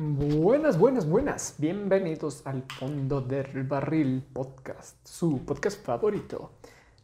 [0.00, 1.56] Buenas, buenas, buenas.
[1.58, 6.52] Bienvenidos al Fondo del Barril Podcast, su podcast favorito.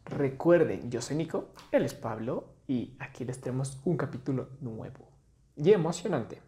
[0.04, 5.09] Recuerden, yo soy Nico, él es Pablo y aquí les tenemos un capítulo nuevo
[5.57, 6.41] y emocionante.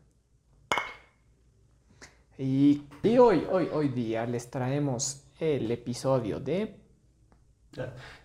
[2.39, 6.77] Y, y hoy, hoy, hoy día les traemos el episodio de...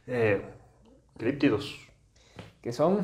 [0.06, 0.46] Eh,
[1.18, 1.76] críptidos.
[2.62, 3.00] que son...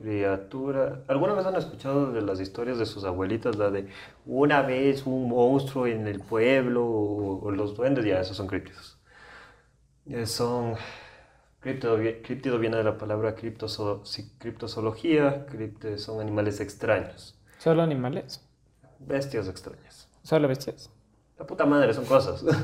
[0.00, 1.02] Criatura.
[1.08, 3.56] ¿Alguna vez han escuchado de las historias de sus abuelitas?
[3.56, 3.88] La de
[4.26, 8.98] una vez un monstruo en el pueblo o, o los duendes, ya, esos son críptidos.
[10.06, 10.74] Eh, son.
[11.60, 14.02] Críptido, vi- críptido viene de la palabra criptozo-
[14.38, 15.46] criptozoología.
[15.46, 17.36] Cripte son animales extraños.
[17.58, 18.42] Solo animales,
[19.00, 20.08] Bestias extrañas.
[20.22, 20.90] solo bestias.
[21.38, 22.44] La puta madre, son cosas.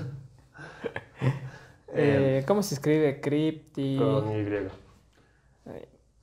[1.94, 3.20] Eh, Eh, ¿Cómo se escribe?
[3.20, 3.98] Crypti...
[3.98, 4.46] con Y.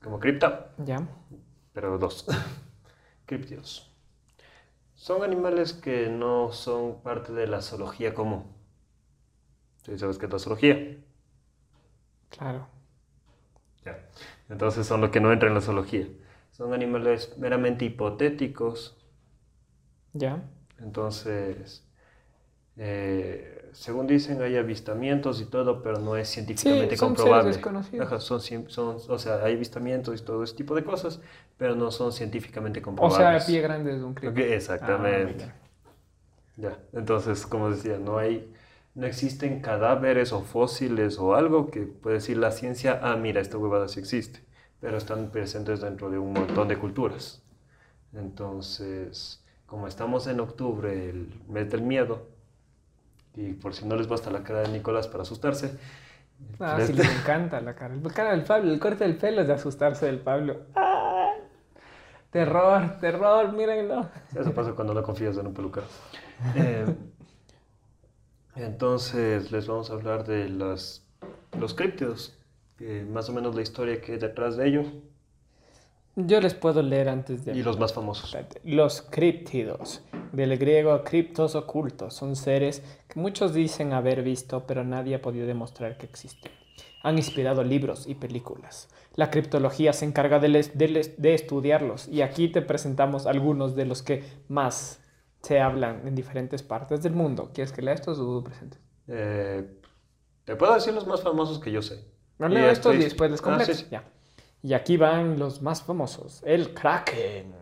[0.02, 0.74] Como cripta.
[0.78, 1.06] Ya.
[1.72, 2.26] pero dos.
[3.26, 3.90] Críptidos.
[4.94, 8.44] Son animales que no son parte de la zoología común.
[9.84, 10.96] ¿Sí sabes qué es la zoología?
[12.30, 12.66] Claro.
[13.84, 13.98] Ya.
[14.48, 16.06] Entonces son lo que no entra en la zoología.
[16.50, 18.96] Son animales meramente hipotéticos.
[20.12, 20.42] Ya.
[20.78, 21.84] Entonces,
[22.76, 27.46] eh, según dicen, hay avistamientos y todo, pero no es científicamente son seres comprobable.
[27.46, 28.08] desconocidos.
[28.08, 31.20] Ajá, son, son, o sea, hay avistamientos y todo ese tipo de cosas,
[31.58, 33.42] pero no son científicamente O comprobables.
[33.42, 34.38] sea, pie grande es un Ok, críptido.
[34.38, 35.46] exactamente.
[35.46, 35.54] Ah,
[36.56, 38.52] Ya, entonces, como decía, no hay,
[38.94, 43.56] no existen cadáveres o fósiles o algo que puede decir la ciencia, ah, mira, esta
[43.58, 44.40] huevada sí existe,
[44.80, 47.42] pero están presentes dentro de un montón de culturas.
[48.14, 52.28] Entonces, como estamos en octubre, el mes del miedo,
[53.36, 55.78] y por si no les basta la cara de Nicolás para asustarse,
[56.58, 57.94] Ah, les- sí, les encanta la cara.
[57.96, 60.62] La cara del Pablo, el corte del pelo es de asustarse del Pablo.
[60.74, 61.32] ¡Ah!
[62.30, 64.08] Terror, terror, mírenlo.
[64.38, 65.86] Eso pasa cuando no confías en un peluquero.
[66.54, 66.86] Eh,
[68.56, 71.04] entonces les vamos a hablar de las,
[71.58, 72.36] los críptidos,
[73.10, 74.86] más o menos la historia que hay detrás de ellos
[76.16, 77.52] Yo les puedo leer antes de...
[77.52, 78.34] y los más famosos.
[78.64, 80.02] Los críptidos,
[80.32, 85.46] del griego criptos ocultos, son seres que muchos dicen haber visto, pero nadie ha podido
[85.46, 86.52] demostrar que existen.
[87.02, 88.88] Han inspirado libros y películas.
[89.16, 93.74] La criptología se encarga de, les- de les- de estudiarlos y aquí te presentamos algunos
[93.76, 95.00] de los que más
[95.42, 97.50] se hablan en diferentes partes del mundo.
[97.54, 98.80] ¿Quieres que lea estos o presentes?
[99.08, 99.76] Eh,
[100.44, 102.04] Te puedo decir los más famosos que yo sé.
[102.38, 103.72] No Y leo estos y después les Ah, completo.
[103.74, 103.86] sí, sí.
[103.90, 104.04] Ya.
[104.62, 106.42] Y aquí van los más famosos.
[106.44, 107.54] El Kraken.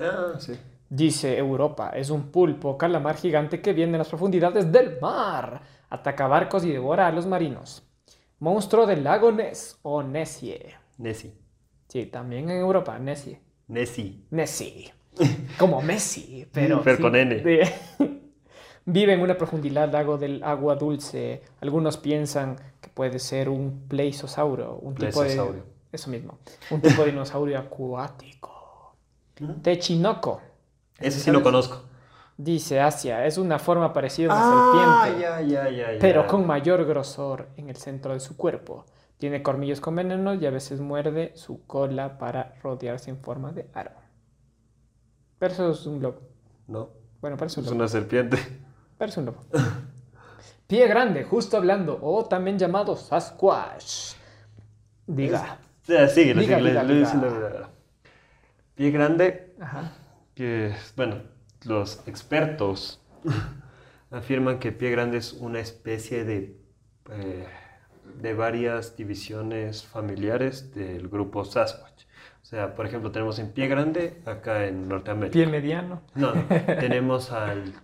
[0.00, 0.54] Ah, sí.
[0.92, 5.62] Dice Europa, es un pulpo calamar gigante que viene de las profundidades del mar.
[5.88, 7.84] Ataca barcos y devora a los marinos.
[8.40, 10.74] Monstruo del lago Ness o Nessie.
[10.98, 11.32] Nessie.
[11.86, 13.38] Sí, también en Europa, Nessie.
[13.68, 14.24] Nessie.
[14.30, 14.92] Nessie.
[15.58, 16.82] Como Messi, pero...
[16.82, 17.36] Pero sí, con N.
[17.36, 17.72] de-
[18.84, 21.42] Vive en una profundidad lago del agua dulce.
[21.60, 25.62] Algunos piensan que puede ser un pleisosauro, un tipo de...
[25.92, 26.38] Eso mismo.
[26.70, 28.96] Un tipo de dinosaurio acuático.
[29.40, 29.54] Ujú.
[29.60, 30.40] Techinoco.
[31.00, 31.84] Ese sí lo conozco.
[32.36, 34.44] Dice Asia, es una forma parecida a una
[35.02, 35.22] Ah, serpiente,
[35.52, 38.86] ya, ya, ya, pero con mayor grosor en el centro de su cuerpo.
[39.18, 43.68] Tiene colmillos con veneno y a veces muerde su cola para rodearse en forma de
[43.74, 43.90] aro.
[45.38, 46.20] Pero eso es un lobo.
[46.66, 46.88] No,
[47.20, 47.80] Bueno, parece un es lobo.
[47.80, 48.38] una serpiente.
[48.96, 49.40] Parece un lobo.
[50.66, 54.14] Pie grande, justo hablando, o también llamado Sasquatch.
[55.06, 55.58] Diga.
[55.86, 56.60] Luis, diga.
[56.60, 57.68] la-
[58.76, 59.92] Pie grande, Ajá.
[60.40, 61.16] Que, bueno,
[61.66, 62.98] los expertos
[64.10, 66.56] afirman que pie grande es una especie de,
[67.10, 67.46] eh,
[68.22, 72.04] de varias divisiones familiares del grupo Sasquatch.
[72.42, 75.34] O sea, por ejemplo, tenemos en pie grande acá en Norteamérica.
[75.34, 76.00] Pie mediano.
[76.14, 76.42] No, no,
[76.80, 77.74] tenemos al,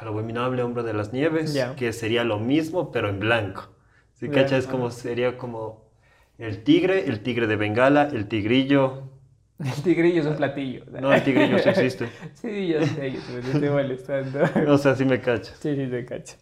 [0.00, 3.72] al abominable hombre de las nieves, que sería lo mismo, pero en blanco.
[4.14, 4.56] ¿Sí, cacha?
[4.56, 5.92] Es como, sería como
[6.38, 9.13] el tigre, el tigre de Bengala, el tigrillo.
[9.58, 10.84] El tigrillo es un platillo.
[11.00, 12.08] No, el tigrillo sí existe.
[12.34, 14.40] Sí, yo sé, yo te estoy molestando.
[14.72, 15.56] O sea, sí me cachas.
[15.60, 16.36] Sí, sí, te cacho.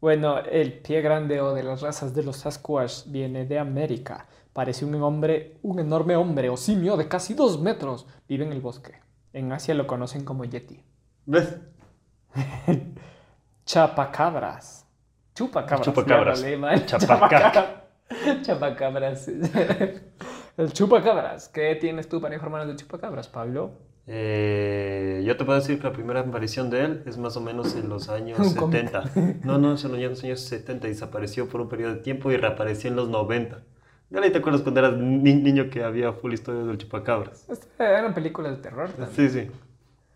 [0.00, 4.26] Bueno, el pie grande o de las razas de los Sasquatch viene de América.
[4.52, 8.06] Parece un hombre, un enorme hombre o simio de casi dos metros.
[8.28, 8.94] Vive en el bosque.
[9.32, 10.82] En Asia lo conocen como Yeti.
[11.26, 11.56] ¿Ves?
[13.64, 14.86] Chapacabras.
[15.34, 15.86] Chupacabras.
[15.86, 16.44] Chupacabras.
[16.86, 17.84] Chapacaca.
[18.42, 19.30] Chapacabras.
[20.58, 21.48] El chupacabras.
[21.48, 23.70] ¿Qué tienes tú para informarnos de chupacabras, Pablo?
[24.08, 27.76] Eh, yo te puedo decir que la primera aparición de él es más o menos
[27.76, 28.90] en los años Un cómic.
[28.90, 29.04] 70.
[29.44, 32.36] No, no, es en los años 70 y desapareció por un periodo de tiempo y
[32.36, 33.62] reapareció en los 90.
[34.10, 37.46] ¿Ya te acuerdas cuando eras ni- niño que había full historias del chupacabras?
[37.78, 39.10] Eran películas de terror también.
[39.14, 39.50] Sí, sí.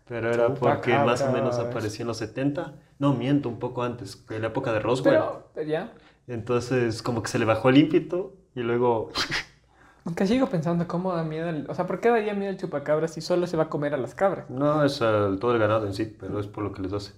[0.07, 2.73] Pero era porque más o menos apareció en los 70.
[2.99, 5.19] No, miento, un poco antes, en la época de Roswell.
[5.53, 5.93] Pero, ya.
[6.27, 9.09] Entonces, como que se le bajó el ímpetu y luego.
[10.05, 11.49] Aunque sigo pensando cómo da miedo.
[11.49, 13.93] el- O sea, ¿por qué daría miedo el chupacabras si solo se va a comer
[13.93, 14.49] a las cabras?
[14.49, 17.13] No es todo el ganado en sí, pero es por lo que les hace.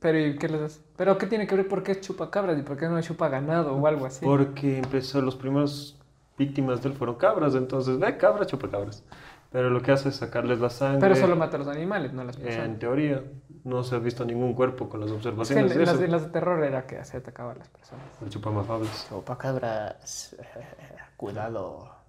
[0.00, 0.80] Pero, ¿y qué les hace?
[0.96, 3.28] ¿Pero qué tiene que ver por qué es chupacabras y por qué no es chupa
[3.28, 4.24] ganado o algo así?
[4.24, 5.98] Porque empezó, los primeros
[6.38, 9.04] víctimas de él fueron cabras, entonces, ve, cabras, chupacabras.
[9.52, 11.00] Pero lo que hace es sacarles la sangre.
[11.00, 12.66] Pero solo mata a los animales, no a las personas.
[12.66, 13.22] En teoría,
[13.64, 16.00] no se ha visto ningún cuerpo con las Es que en, observaciones de en las,
[16.00, 18.04] en las de terror era que se atacaba a las personas.
[18.22, 19.06] El chupamafables.
[19.10, 20.36] Chupacabras,
[21.16, 21.99] cuidado.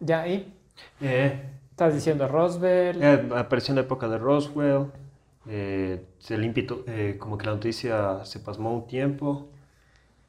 [0.00, 0.52] Ya, ¿y?
[1.00, 3.02] Eh, Estás diciendo Roswell.
[3.02, 4.86] Eh, apareció en la época de Roswell.
[5.48, 9.48] eh, se le ímpetu- eh, como que la noticia se pasmó un tiempo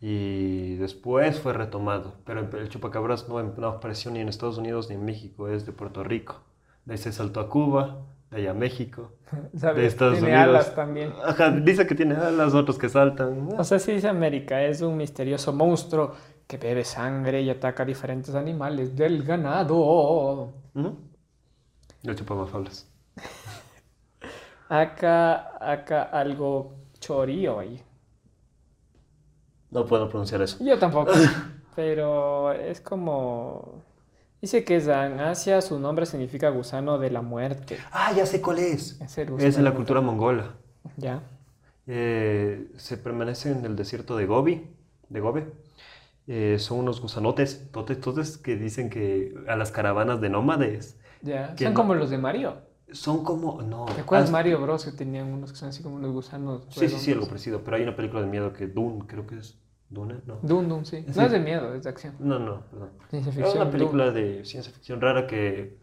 [0.01, 2.15] y después fue retomado.
[2.25, 5.73] Pero el chupacabras no, no apareció ni en Estados Unidos ni en México, es de
[5.73, 6.37] Puerto Rico.
[6.85, 7.99] De ahí se saltó a Cuba,
[8.31, 9.11] de ahí a México.
[9.57, 9.75] ¿sabes?
[9.77, 10.47] de Estados Tiene Unidos.
[10.55, 11.13] alas también.
[11.23, 13.49] Ajá, dice que tiene alas, otros que saltan.
[13.57, 16.13] O sea, sí dice América, es un misterioso monstruo
[16.51, 20.51] que bebe sangre y ataca a diferentes animales del ganado.
[20.75, 20.97] Ujú.
[22.03, 22.91] El chupamafables.
[24.67, 27.81] Acá, acá algo chorío ahí.
[29.69, 30.57] No puedo pronunciar eso.
[30.63, 31.11] Yo tampoco,
[31.75, 33.83] pero es como...
[34.41, 37.77] Dice que es en Asia, su nombre significa gusano de la muerte.
[37.91, 38.99] Ah, ya sé cuál es.
[38.99, 40.55] Es el Es en la cultura mongola.
[40.97, 41.21] Ya.
[41.87, 44.67] Eh, se permanece en el desierto de Gobi,
[45.09, 45.43] de Gobi.
[46.33, 51.53] Eh, son unos gusanotes, totes, totes, que dicen que a las caravanas de nómades Ya.
[51.55, 52.55] Que Son no- como los de Mario.
[52.93, 55.95] son como, no, ¿Te acuerdas haz- Mario Bros que tenían unos que son así como
[55.97, 56.63] unos gusanos?
[56.69, 59.37] Sí, sí, sí, algo parecido, pero hay una película de miedo que Dune, creo que
[59.39, 59.57] es
[59.89, 60.39] Dune, no.
[60.41, 61.03] Dune, Dune, sí.
[61.05, 61.13] Sí.
[61.19, 62.15] No es de miedo, es de acción.
[62.19, 62.89] No, no, perdón.
[63.09, 63.71] Ciencia Es una Dune.
[63.71, 65.77] película de ciencia ficción rara que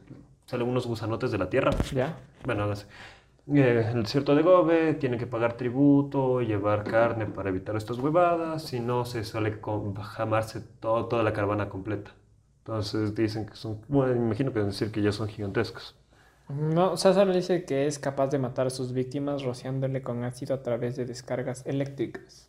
[0.47, 1.71] salen unos gusanotes de la tierra.
[1.95, 2.17] Ya.
[2.47, 2.87] Bueno, no sé.
[3.55, 8.63] Eh, el desierto de Gobi tienen que pagar tributo, llevar carne para evitar estas huevadas,
[8.63, 9.59] si no se suele
[10.03, 12.11] jamarse todo, toda la caravana completa.
[12.59, 15.97] Entonces dicen que son, bueno, imagino que decir que ya son gigantescos.
[16.49, 20.63] No, César dice que es capaz de matar a sus víctimas rociándole con ácido a
[20.63, 22.48] través de descargas eléctricas.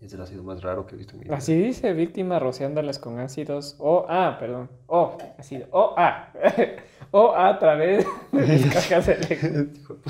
[0.00, 1.36] Es el ácido más raro que he visto en mi vida.
[1.36, 6.32] Así dice, víctima rociándolas con ácidos o ah, perdón, o ácido, o a,
[7.10, 9.08] o a través de eléctricas.
[9.76, 10.08] Hijo de.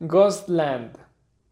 [0.00, 0.96] Ghostland.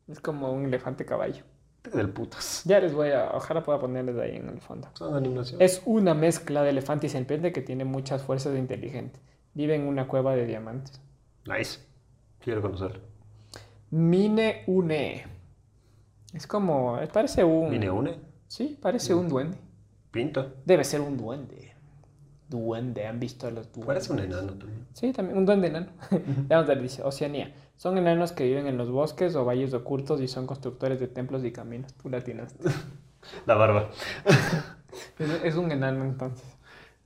[0.08, 1.44] Es como un elefante caballo.
[1.93, 2.62] Del putas.
[2.64, 4.88] Ya les voy a, ojalá pueda ponerles ahí en el fondo.
[4.94, 5.62] Son animación.
[5.62, 9.20] Es una mezcla de elefante y serpiente que tiene muchas fuerzas de inteligente.
[9.54, 11.00] Vive en una cueva de diamantes.
[11.46, 11.78] Nice.
[12.40, 13.00] Quiero conocerlo.
[13.90, 15.36] Mine Une.
[16.37, 17.71] Es como, parece un...
[17.71, 18.19] ¿Vine une?
[18.47, 19.56] Sí, parece un duende.
[20.11, 20.49] Pinta.
[20.65, 21.75] Debe ser un duende.
[22.49, 23.87] Duende, ¿han visto a los duendes?
[23.87, 24.87] Parece un enano también.
[24.93, 25.88] Sí, también, un duende enano.
[26.49, 27.53] Ya nos dice, Oceanía.
[27.77, 31.44] Son enanos que viven en los bosques o valles ocultos y son constructores de templos
[31.44, 31.93] y caminos.
[31.94, 32.69] Tú latinaste.
[33.47, 33.91] La barba.
[35.43, 36.47] Es, un enano entonces.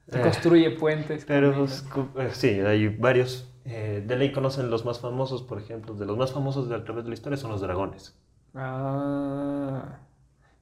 [0.09, 1.25] Se Eh, construye puentes.
[1.25, 1.85] Pero caminos.
[2.19, 3.49] eh, sí, hay varios.
[3.65, 5.95] Eh, de ley conocen los más famosos, por ejemplo.
[5.95, 8.17] De los más famosos de a través de la historia son los dragones.
[8.55, 9.99] Ah.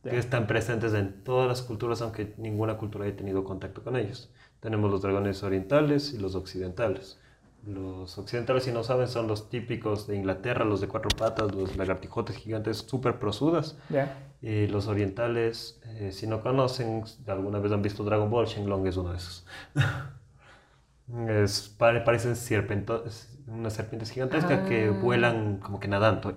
[0.05, 0.11] ya.
[0.11, 4.31] que están presentes en todas las culturas, aunque ninguna cultura haya tenido contacto con ellos.
[4.61, 7.19] Tenemos los dragones orientales y los occidentales.
[7.67, 11.77] Los occidentales, si no saben, son los típicos de Inglaterra, los de cuatro patas, los
[11.77, 13.77] lagartijotes gigantes súper prosudas.
[13.91, 14.17] Ya.
[14.41, 18.97] Y los orientales, eh, si no conocen, alguna vez han visto Dragon Ball, Shenlong es
[18.97, 19.47] uno de esos.
[21.29, 23.05] es, pare- parecen sierpento-
[23.51, 24.99] unas serpientes gigantescas que Ah.
[25.03, 26.37] vuelan como que nadando.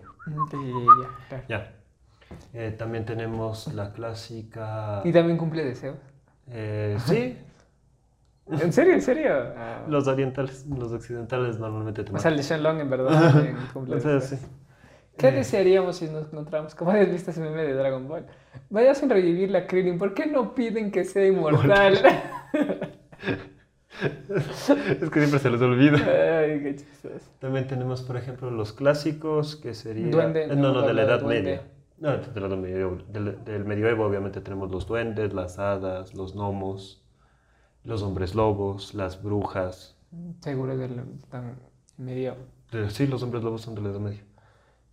[1.30, 1.72] Ya, ya.
[2.54, 5.02] Eh, también tenemos la clásica...
[5.04, 5.98] Y también cumple deseos.
[6.48, 7.38] Eh, sí,
[8.50, 8.94] ¿En serio?
[8.94, 9.32] ¿En serio?
[9.58, 9.84] Ah.
[9.88, 12.22] los orientales, los occidentales normalmente O tenemos.
[12.22, 14.24] sea, el de Shenlong en verdad cumple O deseos.
[14.26, 14.38] sí.
[15.18, 15.32] ¿Qué Eh.
[15.34, 16.74] desearíamos si nos encontramos?
[16.74, 18.26] Como habías visto ese meme de Dragon Ball.
[18.70, 19.98] Vayas a revivir la Krillin.
[19.98, 22.00] ¿Por qué no piden que sea inmortal?
[25.02, 25.98] Es que siempre se les olvida.
[25.98, 27.26] Ay, qué chistoso.
[27.40, 30.10] También tenemos, por ejemplo, los clásicos, que sería...
[30.10, 31.42] Duende, eh, no, no, de la no, Edad duende.
[31.44, 31.62] Media.
[31.98, 32.88] No, de la Edad Media.
[33.10, 37.04] Del, del medioevo, obviamente, tenemos los duendes, las hadas, los gnomos,
[37.84, 39.98] los hombres lobos, las brujas.
[40.40, 41.60] Seguro están
[41.98, 42.36] medio.
[42.90, 44.24] Sí, los hombres lobos son de la Edad Media.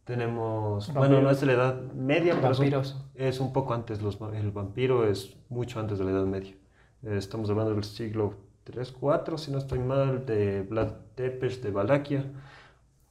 [0.05, 0.89] Tenemos...
[0.93, 1.09] Vampiros.
[1.09, 2.97] Bueno, no es de la Edad Media, pero es un- Vampiros.
[3.15, 6.55] Es un poco antes, los, el vampiro es mucho antes de la Edad Media.
[7.03, 8.35] Eh, estamos hablando del siglo
[8.71, 12.25] 3, 4, si no estoy mal, de Vlad Tepes de Valaquia.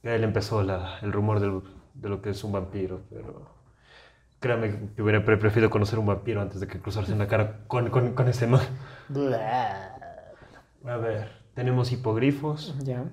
[0.04, 1.62] Él empezó la- el rumor del-
[1.94, 3.50] de lo que es un vampiro, pero
[4.38, 7.64] créame que hubiera pre- preferido conocer un vampiro antes de que cruzarse en la cara
[7.66, 8.60] con, con, con ese man.
[10.84, 12.74] A ver, tenemos hipogrifos.
[12.84, 13.04] Ya.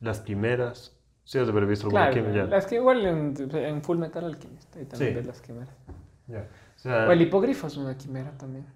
[0.00, 0.96] las primeras.
[1.24, 2.50] Sí, has de haber visto alguna Claro, quimera, ya.
[2.50, 5.14] las que igual en, en Full Metal Alchemist, ahí también Sí.
[5.16, 5.68] ves las quimeras.
[6.26, 6.48] Ya.
[6.74, 8.66] O sea, O el hipogrifo es una quimera también.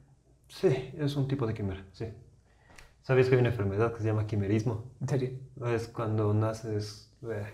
[0.46, 2.06] sí, es un tipo de quimera, sí.
[3.06, 4.82] ¿Sabías que hay una enfermedad que se llama quimerismo?
[5.00, 5.30] ¿En serio?
[5.66, 7.44] Es cuando naces, eh,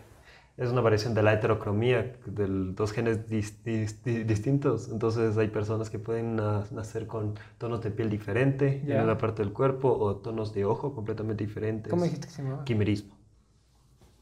[0.56, 4.88] es una variación de la heterocromía, de dos genes dis- dis- di- distintos.
[4.88, 8.96] Entonces hay personas que pueden na- nacer con tonos de piel diferente Ya.
[8.96, 11.90] en una parte del cuerpo o tonos de ojo completamente diferentes.
[11.90, 12.64] ¿Cómo dijiste que se llamaba?
[12.64, 13.14] Quimerismo.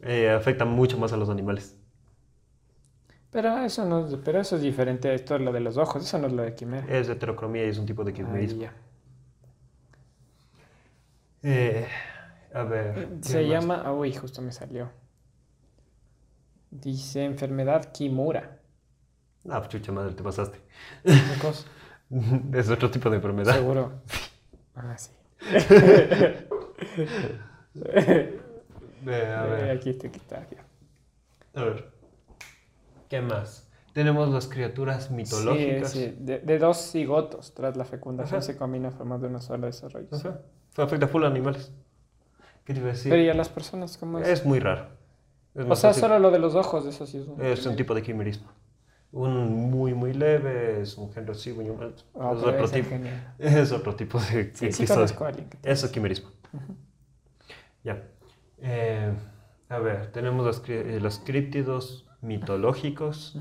[0.01, 1.77] Eh, afecta mucho más a los animales.
[3.31, 6.19] Pero eso, no, es- pero eso es diferente, esto es lo de los ojos, eso
[6.19, 6.85] no es lo de quimera.
[6.89, 8.63] Es heterocromía y es un tipo de quimerismo.
[8.63, 8.75] ya.
[11.43, 11.87] Eh,
[12.55, 13.09] a ver.
[13.23, 14.91] ¿qué Se llama, ah, uy, justo me salió.
[16.71, 18.59] Dice enfermedad Kimura.
[19.49, 20.61] Ah, pues chucha madre, te pasaste.
[22.53, 23.55] Es otro tipo de enfermedad.
[23.55, 24.03] Seguro.
[24.75, 25.11] Ah, sí.
[27.75, 29.65] Eh, a ver.
[29.65, 30.47] Eh, Aquí está, aquí está.
[30.51, 30.65] ya.
[31.61, 31.91] A ver.
[33.09, 33.69] ¿Qué más?
[33.93, 35.91] Tenemos las criaturas mitológicas.
[35.91, 36.17] Sí, sí.
[36.21, 38.47] De, de dos cigotos tras la fecundación Ajá.
[38.47, 40.09] se combina formando una sola desarrollo.
[40.13, 40.29] sí.
[40.75, 40.83] Ajá.
[40.85, 41.73] Afecta full a animales.
[42.65, 43.11] ¿Qué te iba a decir?
[43.11, 44.29] Pero ¿y a las personas cómo es?
[44.29, 44.89] Es muy raro.
[45.55, 46.03] Es o sea, fácil.
[46.03, 47.41] solo lo de los ojos, eso sí es un...
[47.45, 48.49] Es un tipo de quimerismo.
[49.13, 51.93] Un muy, muy leve, es un género sí, muy humano.
[52.15, 52.95] Ah, es, otro tipo,
[53.39, 56.31] es otro tipo de Sí, sí conozco a alguien que Eso es quimerismo.
[57.83, 58.05] Ya.
[58.59, 59.13] Eh,
[59.69, 63.37] a ver, tenemos los, eh, los críptidos mitológicos,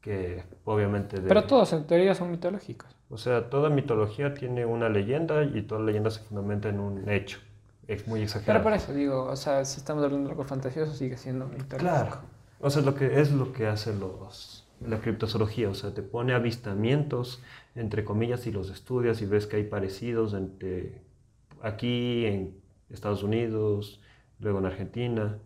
[0.00, 1.20] que obviamente...
[1.20, 2.90] de- Pero todos en teoría son mitológicos.
[3.12, 7.38] O sea, toda mitología tiene una leyenda y toda leyenda se fundamenta en un hecho.
[7.86, 8.62] Es muy Pero exagerado.
[8.62, 11.78] por eso digo, o sea, si estamos hablando de algo fantasioso, sigue siendo mitológico.
[11.78, 12.22] Claro.
[12.60, 15.68] O sea, lo que es lo que hace los, la criptozoología.
[15.70, 17.42] O sea, te pone avistamientos,
[17.74, 21.02] entre comillas, y los estudias y ves que hay parecidos entre
[21.60, 24.00] aquí en Estados Unidos,
[24.38, 25.38] luego en Argentina.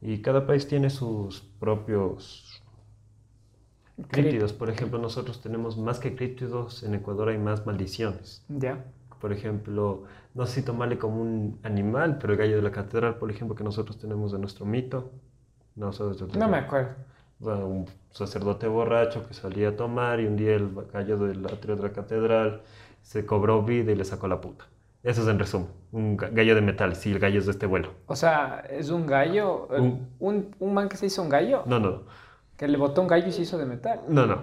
[0.00, 2.59] Y cada país tiene sus propios
[4.08, 4.52] críptidos.
[4.52, 8.44] Por ejemplo, nosotros tenemos más que críptidos, en Ecuador hay más maldiciones.
[8.48, 8.84] Ya.
[9.20, 10.04] Por ejemplo,
[10.34, 13.54] no sé si tomarle como un animal, pero el gallo de la catedral, por ejemplo,
[13.54, 15.10] que nosotros tenemos de nuestro mito.
[15.76, 15.90] No
[16.36, 16.90] No me acuerdo.
[17.38, 21.76] Bueno, un sacerdote borracho que salía a tomar y un día el gallo del atrio
[21.76, 22.60] de la catedral
[23.02, 24.66] se cobró vida y le sacó la puta.
[25.02, 25.68] Eso es en resumen.
[25.92, 27.88] Un ga- gallo de metal, sí, el gallo es de este vuelo.
[28.06, 31.78] O sea, es un gallo, Un- un, un man que se hizo un gallo, No,
[31.80, 32.02] no,
[32.60, 34.00] que le botó un gallo y se hizo de metal.
[34.08, 34.42] no, no.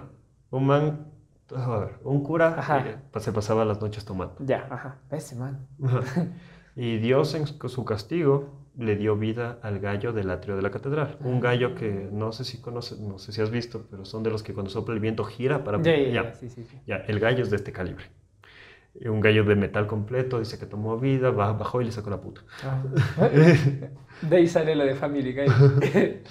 [0.50, 1.06] Un man,
[1.54, 2.78] a ver, un cura Ajá.
[2.80, 4.34] eh, se pasaba las noches tomando.
[4.40, 4.96] Ya, ajá.
[5.10, 5.66] Ese man.
[5.82, 6.02] Ajá.
[6.80, 11.16] Y Dios en su castigo le dio vida al gallo del atrio de la catedral.
[11.24, 14.30] Un gallo que no sé si conoces, no sé si has visto, pero son de
[14.30, 15.82] los que cuando sopla el viento gira para...
[15.82, 16.12] Ya, ya, ya.
[16.22, 16.78] ya, sí, sí, sí.
[16.86, 18.04] Ya, el gallo es de este calibre.
[19.06, 22.20] Un gallo de metal completo, dice que tomó vida, ba- bajó y le sacó la
[22.20, 22.42] puta.
[22.64, 22.80] Ah.
[24.22, 25.46] De ahí sale lo de Family Guy.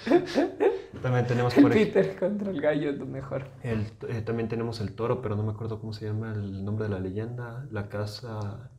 [1.02, 3.44] También tenemos por Peter contra el gallo es lo mejor.
[3.62, 6.84] el, eh, también tenemos el toro, pero no me acuerdo cómo se llama el nombre
[6.88, 7.66] de la leyenda.
[7.70, 8.70] La casa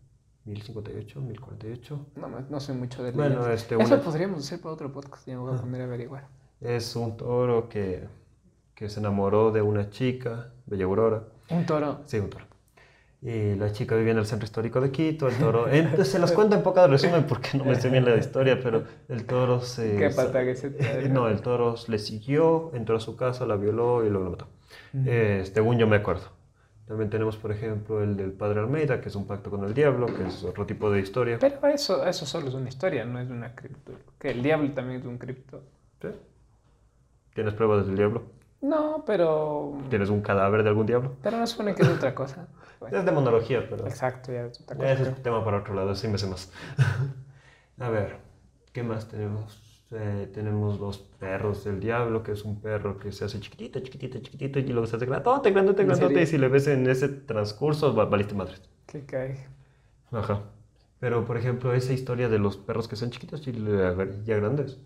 [0.45, 2.05] 1058, 1048.
[2.15, 3.61] No, no sé mucho de Bueno, leyendas.
[3.61, 6.27] este, Eso una- podríamos hacer para otro podcast, ya me voy a poner a averiguar.
[6.61, 8.07] Es un toro que,
[8.75, 11.23] que se enamoró de una chica, Bella Aurora.
[11.49, 11.99] Un toro.
[12.05, 12.45] Sí, un toro.
[13.21, 15.67] Y la chica vivía en el centro histórico de Quito, el toro...
[15.69, 18.83] en- se las cuento en poca resumen porque no me sé bien la historia, pero
[19.09, 19.97] el toro se...
[19.97, 23.45] Qué pata que se te- Eh, No, el toro le siguió, entró a su casa,
[23.45, 24.47] la violó y luego la mató.
[25.05, 26.23] Eh, según yo me acuerdo.
[26.87, 30.07] También tenemos, por ejemplo, el del Padre Almeida, que es un pacto con el diablo,
[30.07, 31.37] que es otro tipo de historia.
[31.39, 33.91] Pero eso, eso solo es una historia, no es una cripto.
[34.17, 35.61] Que el diablo también es un cripto.
[36.01, 36.07] ¿Sí?
[37.35, 38.23] ¿Tienes pruebas del diablo?
[38.61, 39.77] No, pero.
[39.89, 41.13] ¿Tienes un cadáver de algún diablo?
[41.23, 42.47] Pero no supone que es otra cosa.
[42.79, 43.87] Bueno, Es demonología, pero...
[43.87, 44.91] exacto, ya es otra cosa.
[44.91, 46.51] Ese es un tema para otro lado, sí me sé más.
[47.79, 48.17] A ver,
[48.73, 49.65] ¿qué más tenemos?
[49.91, 54.19] Eh, tenemos los perros del diablo, que es un perro que se hace chiquitito, chiquitito,
[54.19, 57.07] chiquitito, y luego se hace grandote, grandote, ¿En grandote, y si le ves en ese
[57.09, 58.55] transcurso, va- valiste madre.
[58.85, 59.47] Que cae.
[60.11, 60.41] Ajá.
[60.99, 63.53] Pero, por ejemplo, esa historia de los perros que son chiquitos y
[64.25, 64.77] ya grandes,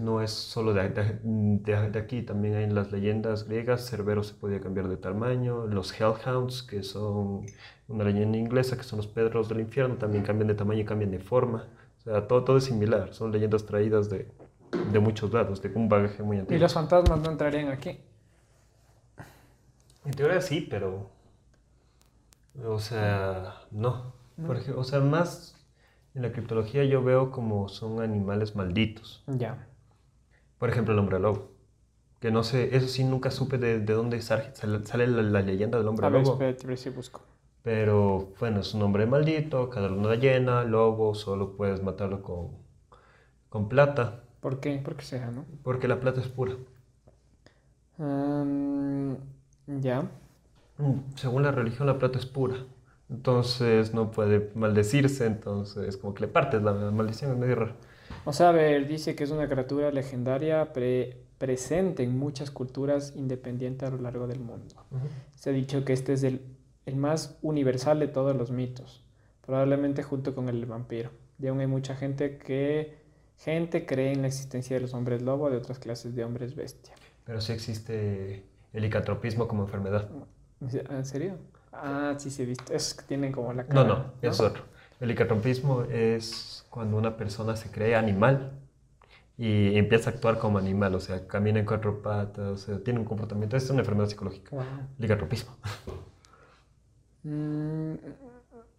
[0.00, 4.22] no es solo de, de- de- de aquí, también hay en las leyendas griegas, Cerbero
[4.24, 7.46] se podía cambiar de tamaño, los Hellhounds, que son
[7.88, 11.10] una leyenda inglesa, que son los perros del infierno, también cambian de tamaño y cambian
[11.12, 11.66] de forma.
[12.00, 14.26] O sea, todo, todo es similar, son leyendas traídas de,
[14.92, 16.60] de muchos lados, de un bagaje muy Y antiguo.
[16.62, 18.00] los fantasmas no entrarían aquí.
[20.04, 21.10] En teoría sí, pero.
[22.64, 24.12] O sea, no.
[24.76, 25.54] O sea, más
[26.14, 29.24] en la criptología yo veo como son animales malditos.
[29.26, 29.66] Ya.
[30.58, 31.50] Por ejemplo, el hombre lobo.
[32.20, 35.78] Que no sé, eso sí nunca supe de, de dónde sale, sale- la, la leyenda
[35.78, 36.32] del hombre A ver, lobo.
[36.32, 37.20] espérate, ver si busco.
[37.62, 42.50] Pero bueno, es un hombre maldito, cada luna llena, lobo, solo puedes matarlo con,
[43.48, 44.78] con plata, ¿Por qué?
[44.84, 45.44] ¿Por qué será, no?
[45.62, 46.54] porque la plata es pura.
[47.98, 49.14] Mm,
[49.82, 50.02] ya.
[50.76, 52.56] Mm, Según la religión, la plata es pura.
[53.12, 57.74] Entonces no puede maldecirse, entonces como que le partes la maldición, es medio raro.
[58.24, 63.14] O sea, a ver, dice que es una criatura legendaria pre- presente en muchas culturas
[63.16, 64.74] independientes a lo largo del mundo.
[65.36, 66.40] Se ha dicho que este es el,
[66.86, 69.04] el más universal de todos los mitos,
[69.44, 71.10] probablemente junto con el vampiro.
[71.40, 72.96] Y aún hay mucha gente que
[73.38, 76.94] gente cree en la existencia de los hombres lobo de otras clases de hombres bestia.
[77.24, 80.08] Pero sí existe el licantropismo como enfermedad.
[80.60, 81.34] ¿En serio?
[81.72, 82.72] Ah, sí, sí, he visto.
[82.72, 83.84] Esos que tienen como la No, cara.
[83.88, 84.62] no, es otro.
[85.00, 88.52] El licantropismo es cuando una persona se cree animal
[89.38, 93.00] y empieza a actuar como animal, o sea, camina en cuatro patas, o sea, tiene
[93.00, 93.56] un comportamiento.
[93.56, 94.54] Es una enfermedad psicológica.
[94.54, 94.64] Wow.
[94.98, 95.52] Licantropismo.
[97.24, 97.92] Mm,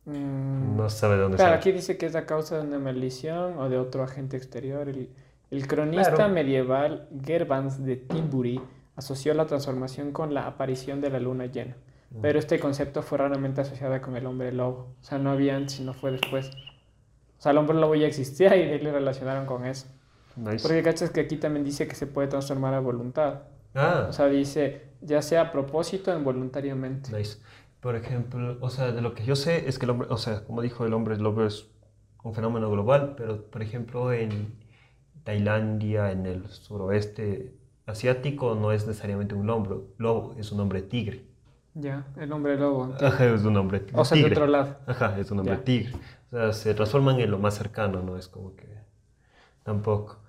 [0.06, 1.60] mm, No sabe de dónde Claro, sale.
[1.60, 4.88] aquí dice que es a causa de una maldición o de otro agente exterior.
[4.90, 5.10] El,
[5.52, 6.34] el cronista Claro.
[6.34, 8.62] medieval Gervans de Timbury
[8.96, 11.76] asoció la transformación con la aparición de la luna llena.
[12.22, 14.96] Pero este concepto fue raramente asociado con el hombre lobo.
[15.01, 16.51] O sea, no había antes y no fue después.
[17.38, 19.88] O sea, el hombre lobo ya existía y de le relacionaron con eso.
[20.36, 20.62] Nice.
[20.62, 23.41] Porque cachas que aquí también dice que se puede transformar a voluntad.
[23.74, 27.12] Ah, O sea, dice ya sea a propósito o involuntariamente.
[27.15, 27.39] nice.
[27.79, 30.46] Por ejemplo, o sea, de lo que yo sé es que el hombre, o sea,
[30.46, 31.67] como dijo el hombre lobo es
[32.24, 34.55] un fenómeno global, pero por ejemplo en
[35.25, 37.53] Tailandia, en el suroeste
[37.86, 41.25] asiático, no es necesariamente un lobo, lobo es un hombre tigre.
[41.75, 42.94] Ya, el hombre lobo.
[43.01, 44.36] Ajá, es un hombre O sea, de tigre.
[44.36, 44.77] otro lado.
[44.86, 45.63] Ajá, es un hombre Ya.
[45.63, 45.94] tigre.
[46.32, 48.68] O sea, se transforman en lo más cercano, no es como que
[49.63, 50.20] tampoco.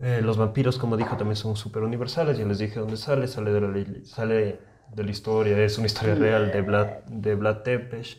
[0.00, 2.38] Eh, los vampiros, como dijo, también son súper universales.
[2.38, 3.26] Ya les dije dónde sale.
[3.28, 4.60] Sale de, la, sale
[4.94, 5.58] de la historia.
[5.62, 8.18] Es una historia real de Vlad, de Vlad Tepes.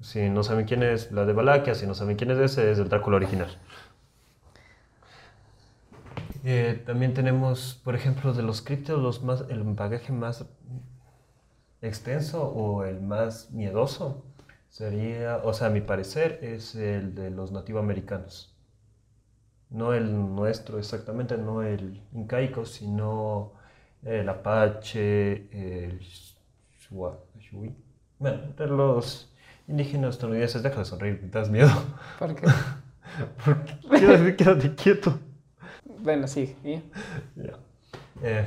[0.00, 2.78] Si no saben quién es Vlad de Valaquia, si no saben quién es ese, es
[2.78, 3.48] el Drácula original.
[6.44, 10.44] Eh, también tenemos, por ejemplo, de los criptos, los más, el bagaje más
[11.84, 14.24] extenso o el más miedoso
[14.70, 18.54] sería, o sea, a mi parecer, es el de los nativoamericanos.
[19.70, 23.52] No el nuestro exactamente, no el incaico, sino
[24.02, 26.00] el apache, el
[26.80, 27.74] shua- shui.
[28.18, 29.32] Bueno, de los
[29.66, 31.70] indígenas estadounidenses, deja de sonreír, me das miedo.
[32.18, 32.46] ¿Por qué?
[33.44, 35.18] Porque quédate, quédate quieto.
[36.02, 36.56] Bueno, sí.
[37.36, 37.58] Ya.
[38.22, 38.46] Eh,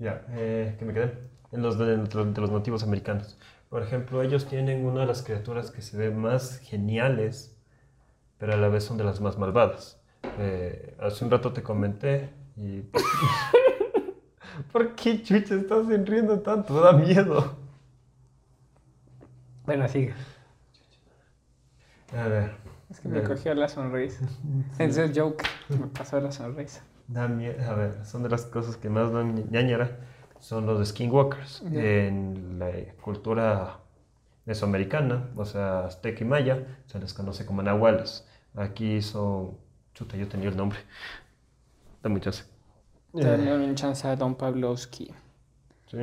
[0.00, 1.27] ya, eh, que me quedé.
[1.52, 3.38] En los de, de los nativos americanos.
[3.70, 7.56] Por ejemplo, ellos tienen una de las criaturas que se ve más geniales,
[8.38, 10.00] pero a la vez son de las más malvadas.
[10.38, 12.82] Eh, hace un rato te comenté y...
[14.72, 16.80] ¿Por qué, chucha, estás riendo tanto?
[16.80, 17.56] Da miedo.
[19.64, 20.14] Bueno, sigue.
[22.16, 22.52] A ver.
[22.90, 24.26] Es que me cogió la sonrisa.
[24.78, 25.44] Es el joke.
[25.68, 26.82] Me pasó la sonrisa.
[27.06, 29.98] Da mie- a ver, son de las cosas que más dan ña- ñañara,
[30.40, 31.62] son los skinwalkers.
[31.72, 32.70] En la
[33.02, 33.80] cultura
[34.44, 38.26] mesoamericana, o sea, azteca y maya, se les conoce como nahuales.
[38.54, 39.58] Aquí son...
[39.94, 40.78] Chuta, yo tenía el nombre.
[42.02, 42.48] Da muchas.
[43.12, 45.12] Dale un chance a Don Pavlovsky.
[45.90, 45.98] Sí.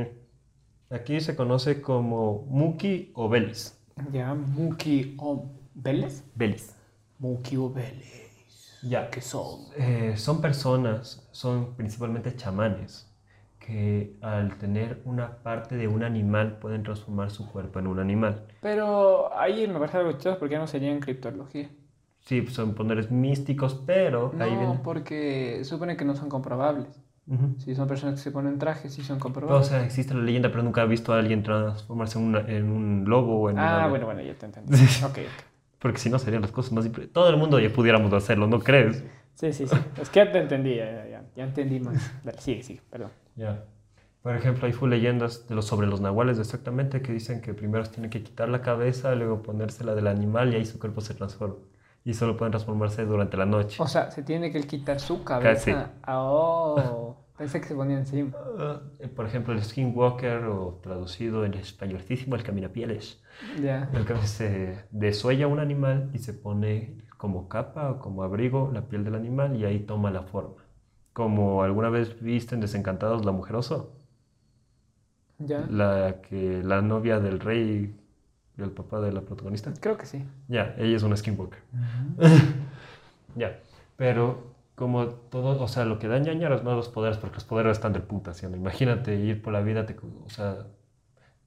[0.90, 3.78] Aquí se conoce como Muki o Belis.
[4.12, 6.24] Ya, Muki o Vélez.
[6.36, 6.76] Belis.
[7.20, 8.80] Muki o Vélez.
[8.84, 9.10] Ya.
[9.10, 9.62] ¿Qué son?
[9.78, 13.10] Eh, son personas, son principalmente chamanes,
[13.66, 18.46] que al tener una parte de un animal pueden transformar su cuerpo en un animal.
[18.62, 21.70] Pero ahí me parece algo chistoso porque no sería en criptología.
[22.22, 24.80] Sí, son poderes místicos, pero ahí No, viene.
[24.84, 26.88] porque supone que no son comprobables.
[27.28, 27.56] Ujú.
[27.58, 29.68] Si son personas que se ponen trajes, sí son O comprobables.
[29.68, 33.06] sea, existe la leyenda, pero nunca he visto a alguien transformarse en, una- en un
[33.08, 34.74] lobo o en ah, una- bueno, bueno, ya te entendí.
[35.04, 35.46] ok, ok.
[35.80, 36.90] Porque si no serían las cosas más...
[37.12, 39.04] Todo el mundo ya pudiéramos hacerlo, ¿no crees?
[39.36, 39.76] Sí, sí, sí.
[40.02, 42.12] Es que ya te entendí, ya, ya, ya, entendí más.
[42.24, 43.12] Dale, sigue, sigue, perdón.
[43.36, 43.66] Ya.
[44.24, 47.86] Por ejemplo, hay full leyendas de los, sobre los nahuales exactamente que dicen que primero
[47.86, 51.14] se tienen que quitar la cabeza, luego ponérsela del animal y ahí su cuerpo se
[51.14, 51.58] transforma.
[52.04, 53.82] Y solo pueden transformarse durante la noche.
[53.84, 55.74] O sea, se tiene que quitar su cabeza.
[55.74, 55.92] Casi.
[56.08, 58.32] Oh, pensé que se ponía encima.
[59.00, 63.22] Eh, por ejemplo, el skinwalker o traducido en españolísimo, el caminapieles.
[63.62, 63.90] Ya.
[63.94, 68.82] El que se desuella un animal y se pone como capa o como abrigo la
[68.84, 70.62] piel del animal y ahí toma la forma.
[71.12, 73.94] Como alguna vez viste en Desencantados la mujer oso,
[75.40, 75.66] Ya.
[75.70, 77.96] la que la novia del rey,
[78.58, 79.74] del papá de la protagonista.
[79.82, 80.24] Creo que sí.
[80.48, 81.60] Ya, ella es una skinwalker.
[83.36, 83.60] Ya,
[83.98, 87.74] pero como todo, o sea, lo que da ñañaras no los poderes, porque los poderes
[87.74, 88.46] están del puta, ¿sí?
[88.46, 90.68] Imagínate ir por la vida, te, o sea,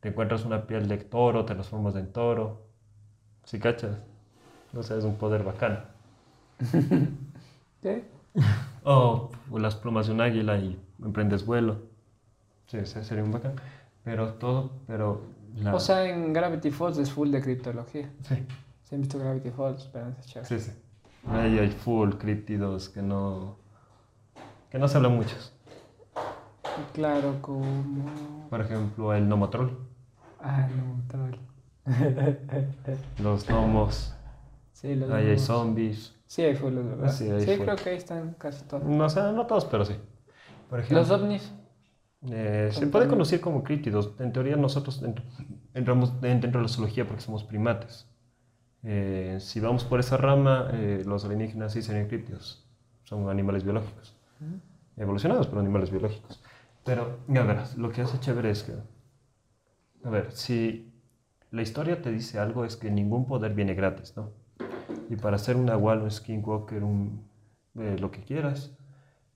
[0.01, 2.67] te encuentras una piel de toro, te transformas en toro,
[3.45, 3.99] ¿sí cachas?
[4.75, 5.85] O sea, es un poder bacán.
[7.83, 8.05] ¿Qué?
[8.85, 11.77] O las plumas de un águila y emprendes vuelo.
[12.67, 13.55] Sí, sería un bacán.
[14.03, 15.23] Pero todo, pero...
[15.57, 15.75] La...
[15.75, 18.09] O sea, en Gravity Falls es full de criptología.
[18.23, 18.47] Sí,
[18.85, 19.83] ¿Se han visto Gravity Falls?
[19.83, 20.49] Esperanza chévere.
[20.49, 20.73] sí, sí.
[21.29, 23.57] Ahí hay full críptidos que no...
[24.71, 25.53] Que no se hablan muchos.
[26.95, 27.67] Claro, como...
[28.49, 29.77] Por ejemplo, el nomotrol.
[30.41, 31.35] Ah, no, troll.
[33.19, 34.15] Los gnomos.
[34.81, 36.15] Sí, los Ahí hay zombies.
[36.27, 37.13] Sí, hay full, ¿verdad?
[37.13, 37.65] Sí, Sí, hay full.
[37.65, 38.85] creo que ahí están casi todos.
[38.85, 39.95] No sé, no todos, pero sí.
[40.71, 41.53] Por ejemplo, Los ovnis.
[42.31, 44.13] eh, se puede conocer como críptidos.
[44.19, 45.23] En teoría nosotros ent-
[45.75, 48.07] entramos dentro de la zoología porque somos primates.
[48.85, 52.67] Eh, si vamos por esa rama, eh, los alienígenas sí serían críptidos.
[53.05, 54.15] Son animales biológicos.
[54.97, 56.43] Evolucionados, pero animales biológicos.
[56.85, 58.75] Pero, a ver, lo que hace chévere es que...
[60.05, 60.93] A ver, si
[61.53, 64.33] la historia te dice algo es que ningún poder viene gratis, ¿no?
[65.09, 67.29] Y para ser un Nahual, un Skinwalker, un,
[67.77, 68.77] eh, lo que quieras,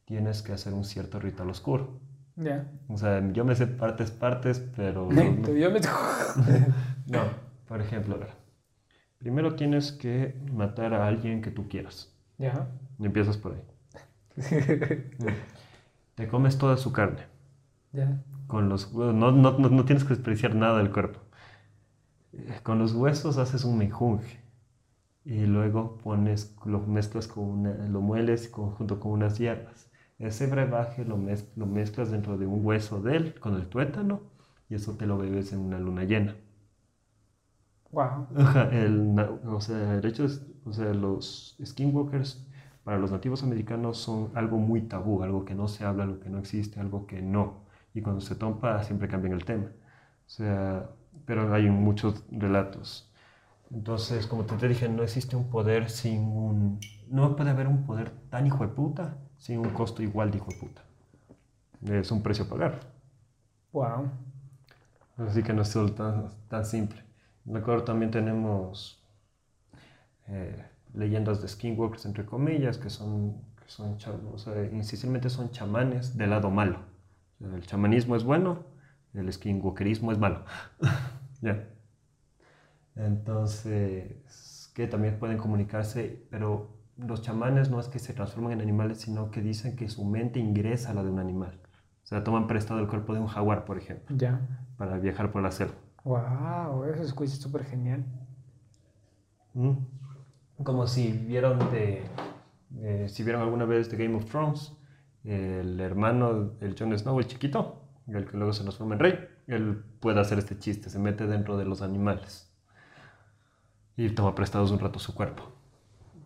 [0.04, 2.00] tienes que hacer un cierto ritual oscuro.
[2.36, 2.70] Ya.
[2.88, 5.08] O sea, yo me sé partes, partes, pero...
[5.44, 5.80] Tú, Yo me...
[7.06, 7.20] No,
[7.68, 8.30] por ejemplo, a ver.
[9.18, 12.14] Primero tienes que matar a alguien que tú quieras.
[12.38, 12.68] ya.
[12.98, 13.62] Y empiezas por ahí.
[16.14, 17.26] Te comes toda su carne.
[17.92, 18.22] ya.
[18.46, 21.20] Con los huesos, no, no, no, no tienes que despreciar nada del cuerpo.
[22.34, 24.41] Eh, Con los huesos haces un menjunje.
[25.24, 29.90] Y luego pones, lo mezclas con una, lo mueles con- junto con unas hierbas.
[30.20, 34.20] Ese brebaje lo, mez- lo mezclas dentro de un hueso de él con el tuétano
[34.68, 36.36] y eso te lo bebes en una luna llena.
[37.92, 38.26] Wow.
[38.72, 39.14] El,
[39.46, 42.46] o sea, el hecho es, o sea, los skinwalkers
[42.84, 46.30] para los nativos americanos son algo muy tabú, algo que no se habla, algo que
[46.30, 47.64] no existe, algo que no.
[47.94, 49.66] Y cuando se topa siempre cambian el tema.
[50.26, 50.90] O sea,
[51.26, 53.11] pero hay muchos relatos.
[53.72, 56.80] Entonces, como te, te dije, no existe un poder sin un...
[57.08, 60.50] No puede haber un poder tan hijo de puta sin un costo igual de hijo
[60.50, 60.82] de puta.
[61.86, 62.80] Es un precio a pagar.
[63.72, 64.10] Wow.
[65.16, 67.02] Así que no es solo tan, tan simple.
[67.44, 69.02] Me acuerdo también tenemos
[70.28, 73.96] eh, leyendas de skinwalkers, entre comillas, que son, que son
[74.32, 76.80] o sea, inicialmente son chamanes del lado malo.
[77.40, 78.64] O sea, el chamanismo es bueno,
[79.14, 80.44] el skinwalkerismo es malo.
[81.42, 81.71] Ya.
[82.96, 89.00] Entonces, que también pueden comunicarse, pero los chamanes no es que se transforman en animales,
[89.00, 91.60] sino que dicen que su mente ingresa a la de un animal.
[92.02, 94.40] O sea, toman prestado el cuerpo de un jaguar, por ejemplo Ya.
[94.76, 95.74] para viajar por la selva.
[96.04, 98.04] Wow, eso es súper genial.
[99.54, 99.72] Mm.
[100.64, 102.02] Como si vieron de,
[102.80, 104.76] eh, si vieron alguna vez de Game of Thrones,
[105.24, 109.14] el hermano del Jon Snow, el chiquito, el que luego se transforma en rey,
[109.46, 112.51] él puede hacer este chiste, se mete dentro de los animales
[113.96, 115.44] y toma prestados un rato su cuerpo.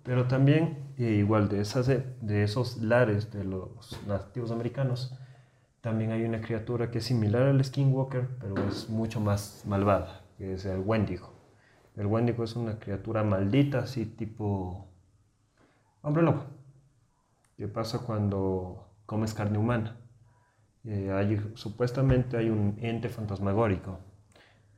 [0.02, 5.18] Pero también, eh, igual de, esas, de esos lares de los nativos americanos,
[5.80, 10.54] también hay una criatura que es similar al Skinwalker, pero es mucho más malvada, que
[10.54, 11.32] es el Wendigo.
[11.96, 14.88] El Wendigo es una criatura maldita, así tipo
[16.02, 16.44] hombre lobo.
[17.56, 19.96] ¿Qué pasa cuando comes carne humana?
[20.84, 23.98] Eh, supuestamente hay un ente fantasmagórico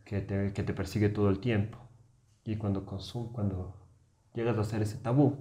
[0.05, 1.88] que te, que te persigue todo el tiempo.
[2.49, 3.75] Y cuando, consum- cuando
[4.35, 5.37] llegas a hacer ese tabú,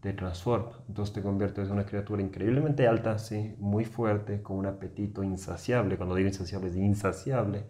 [0.00, 0.72] te transforma.
[0.88, 5.96] Entonces te conviertes en una criatura increíblemente alta, sí, muy fuerte, con un apetito insaciable.
[5.98, 7.66] Cuando digo insaciable, es insaciable.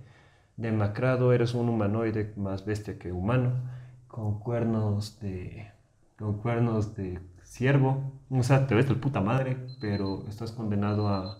[0.57, 3.53] Demacrado, eres un humanoide más bestia que humano,
[4.09, 5.71] con cuernos de,
[6.19, 8.13] con cuernos de ciervo.
[8.31, 11.39] O sea, te ves de puta madre, pero estás condenado a,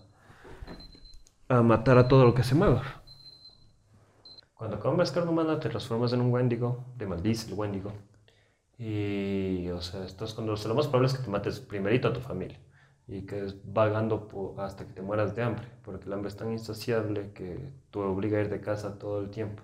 [1.49, 2.98] a matar a todo lo que se mueva.
[4.59, 7.91] Cuando comes carne humana te transformas en un Wendigo, te maldice el Wendigo.
[8.77, 12.13] Y, o sea, estás con los, lo más probable es que te mates primerito a
[12.13, 12.59] tu familia
[13.07, 16.51] y que es vagando hasta que te mueras de hambre, porque el hambre es tan
[16.51, 19.63] insaciable que te obliga a ir de casa todo el tiempo.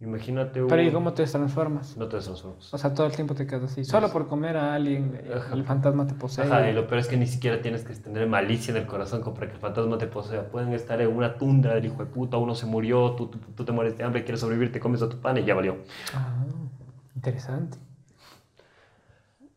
[0.00, 0.68] Imagínate un...
[0.68, 1.94] Pero ¿y cómo te transformas?
[1.98, 2.72] No te transformas.
[2.72, 3.84] O sea, todo el tiempo te quedas así.
[3.84, 5.52] Solo por comer a alguien, Ajá.
[5.52, 6.44] el fantasma te posee.
[6.46, 9.22] Ajá, y lo peor es que ni siquiera tienes que tener malicia en el corazón
[9.34, 10.48] para que el fantasma te posea.
[10.48, 13.64] Pueden estar en una tundra del hijo de puta, uno se murió, tú, tú, tú
[13.64, 15.76] te mueres de hambre, quieres sobrevivir, te comes a tu pan y ya valió.
[16.14, 16.44] Ah,
[17.14, 17.76] interesante.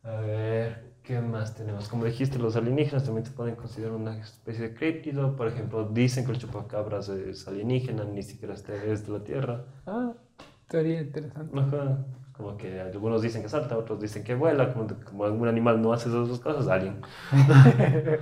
[0.03, 1.87] A ver, ¿qué más tenemos?
[1.87, 5.37] Como dijiste, los alienígenas también se pueden considerar una especie de críptido.
[5.37, 9.63] Por ejemplo, dicen que el chupacabras es alienígena, ni siquiera este- es de la Tierra.
[9.87, 10.11] Ah,
[10.67, 11.59] teoría interesante.
[11.59, 12.05] Ajá.
[12.33, 15.93] Como que algunos dicen que salta, otros dicen que vuela, como, como algún animal no
[15.93, 16.99] hace esas dos cosas, alien.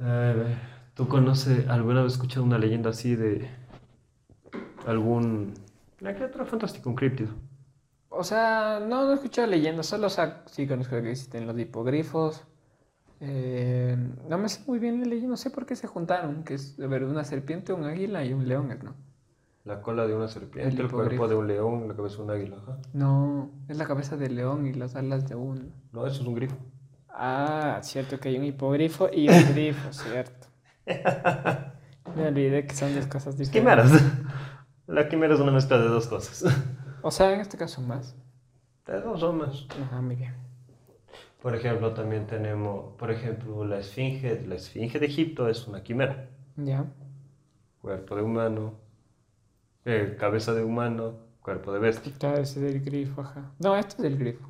[0.00, 0.56] A ver,
[0.94, 3.50] ¿tú conoces, alguna vez escuchado una leyenda así de
[4.86, 5.52] algún...
[6.00, 7.30] Una criatura fantástica, un críptido?
[8.08, 11.58] O sea, no, no he escuchado leyendas, solo o sea, sí conozco que existen los
[11.58, 12.44] hipogrifos.
[13.20, 13.96] Eh,
[14.28, 16.80] no me sé muy bien la leyenda, no sé por qué se juntaron, que es,
[16.80, 18.94] a ver, una serpiente, un águila y un león, ¿no?
[19.64, 22.30] La cola de una serpiente, El el, cuerpo de un león, la cabeza de un
[22.30, 22.56] águila.
[22.62, 22.78] ajá.
[22.94, 25.74] No, es la cabeza del león y las alas de un...
[25.92, 26.56] No, eso es un grifo.
[27.10, 30.46] Ah, cierto que hay un hipogrifo y un grifo, cierto.
[32.16, 33.50] Me olvidé que son dos cosas diferentes.
[33.50, 34.02] Quimeras.
[34.86, 36.44] La quimera es una mezcla de dos cosas.
[37.02, 38.16] O sea, en este caso más.
[38.86, 39.66] De dos o más.
[39.82, 40.34] Ajá, muy bien.
[41.42, 44.46] Por ejemplo, también tenemos, por ejemplo, la esfinge.
[44.46, 46.30] La esfinge de Egipto es una quimera.
[46.56, 46.86] Ya.
[47.82, 48.74] Cuerpo de humano,
[49.88, 52.12] eh, cabeza de humano, cuerpo de bestia.
[52.18, 53.52] Claro, ese es el grifo, ajá.
[53.58, 54.46] No, esto es el grifo.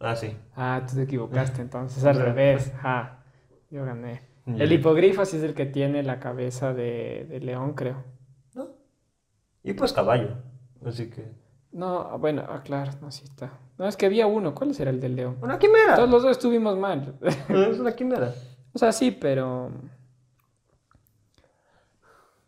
[0.00, 0.36] Ah, sí.
[0.56, 2.72] Ah, tú te equivocaste entonces, al revés.
[2.74, 3.24] Ajá,
[3.70, 4.22] yo gané.
[4.46, 8.02] El hipogrifo sí es el que tiene la cabeza de, de león, creo.
[8.54, 8.68] ¿No?
[9.62, 10.36] Y pues caballo.
[10.84, 11.32] Así que.
[11.72, 13.58] No, ah, bueno, ah, claro, no, sí está.
[13.78, 15.38] No, es que había uno, ¿cuál era el del león?
[15.40, 15.94] ¡Una quimera!
[15.94, 17.14] Todos los dos estuvimos mal.
[17.22, 18.34] Es una quimera.
[18.72, 19.70] o sea, sí, pero...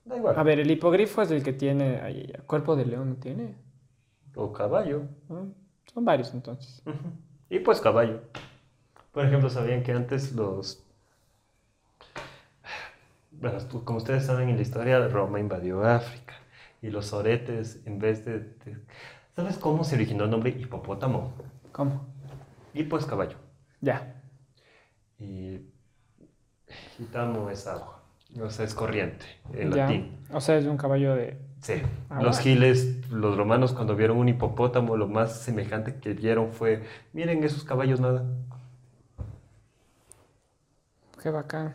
[0.07, 0.39] Da igual.
[0.39, 2.01] A ver, el hipogrifo es el que tiene...
[2.01, 3.55] ay, cuerpo de león, ¿no tiene?
[4.35, 5.03] O caballo.
[5.29, 5.49] ¿No?
[5.93, 6.83] Son varios entonces.
[7.51, 8.21] Y pues caballo.
[9.13, 10.83] Por ejemplo, ¿sabían que antes los...
[13.33, 16.35] Bueno, como ustedes saben, en la historia Roma invadió África.
[16.83, 18.41] Y los oretes, en vez de...
[18.41, 18.79] de-
[19.35, 21.33] ¿Sabes cómo se originó el nombre hipopótamo?
[21.73, 22.07] ¿Cómo?
[22.73, 23.37] Y pues caballo.
[23.81, 24.23] Ya.
[25.19, 25.61] Y
[26.97, 27.96] gitamo es agua.
[28.43, 29.85] O sea, es corriente en ya.
[29.85, 30.19] latín.
[30.33, 31.39] O sea, es un caballo de...
[31.61, 31.75] Sí.
[32.11, 36.85] Ah, los giles, los romanos cuando vieron un hipopótamo, lo más semejante que vieron fue,
[37.13, 38.25] miren esos caballos nada.
[41.23, 41.75] Qué bacán.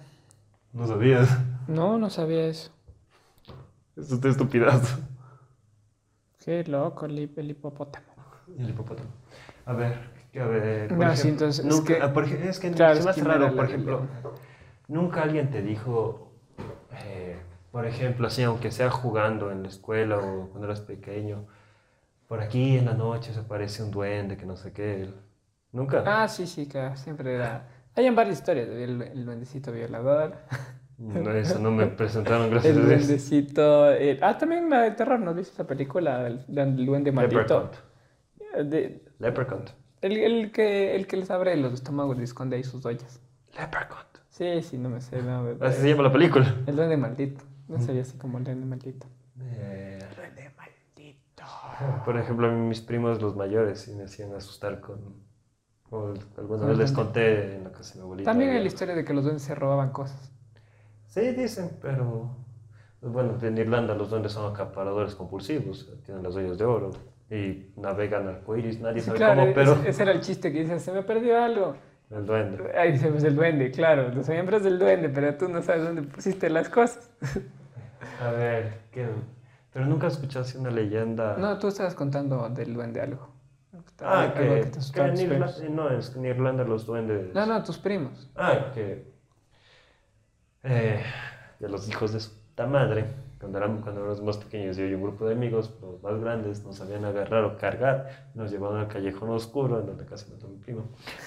[0.73, 1.37] No sabías.
[1.67, 2.71] No, no sabía eso.
[3.97, 4.99] Eso es estupidazo.
[6.43, 8.05] Qué loco el, hip- el hipopótamo.
[8.57, 9.09] El hipopótamo.
[9.65, 9.93] A ver,
[10.39, 10.87] a ver.
[10.89, 13.21] por No, sí, entonces, es que- ah, por es que Claro, se es me hace
[13.21, 14.01] quimera raro, por ejemplo,
[14.87, 16.30] nunca alguien te dijo,
[16.93, 17.37] eh,
[17.71, 21.47] por ejemplo, así, aunque sea jugando en la escuela o cuando eras pequeño,
[22.27, 25.09] por aquí en la noche se aparece un duende que no sé qué.
[25.71, 26.03] Nunca.
[26.05, 27.67] Ah, sí, sí, claro, siempre era...
[27.95, 30.35] Hay en varias historias, el, el duendecito violador,
[30.97, 33.07] No, eso no me presentaron, gracias el a Dios.
[33.07, 33.91] duendecito...
[33.91, 36.27] el- Ah, también la de terror, ¿no viste esa película?
[36.27, 37.71] El, del duende maldito.
[38.53, 38.69] Leprechaun.
[38.69, 39.63] De- Leprechaun.
[40.01, 43.21] el, el que, el que les abre los estómagos y esconde ahí sus ollas.
[43.57, 44.10] Leprechaun.
[44.31, 45.21] Sí, sí, no me sé.
[45.21, 46.55] No, me- Así se llama la película.
[46.65, 47.43] El duende maldito.
[47.67, 49.05] No sería así como el duende maldito.
[49.39, 51.43] Eh, Duende maldito.
[52.05, 54.99] por ejemplo, a mí mis primos, los mayores, sí me hacían asustar con...
[55.91, 58.31] o alguna vez el les conté en la casa de mi abuelita.
[58.31, 60.31] También hay la historia de que los duendes se robaban cosas.
[61.07, 62.29] Sí, dicen, pero...
[62.99, 66.91] pues Bueno, en Irlanda los duendes son acaparadores compulsivos, tienen las ollas de oro
[67.29, 70.59] y navegan arcoíris, nadie Sí, sabe claro, cómo, pero ese, ese era el chiste que
[70.61, 71.75] dice, se me perdió algo.
[72.11, 72.77] El duende.
[72.77, 75.83] Ahí dice, pues el duende, claro, lo siempre es del duende, pero tú no sabes
[75.83, 77.09] dónde pusiste las cosas.
[78.21, 79.07] A ver, ¿qué?
[79.71, 81.37] Pero nunca escuchaste una leyenda...
[81.37, 83.29] No, tú estabas contando del duende algo.
[84.01, 85.69] Ah, Algo que, te que en Irlanda, primos.
[85.69, 87.33] no, es que en Irlanda los duendes...
[87.33, 88.29] No, no, tus primos.
[88.35, 89.11] Ah, que
[90.63, 91.01] eh,
[91.59, 92.31] de los hijos de su
[92.67, 93.05] madre,
[93.41, 96.63] cuando éramos, cuando éramos más pequeños, yo y un grupo de amigos, los más grandes,
[96.63, 100.49] nos habían agarrado o cargar, nos llevaban al callejón oscuro, en donde casi mató a
[100.51, 100.83] mi primo,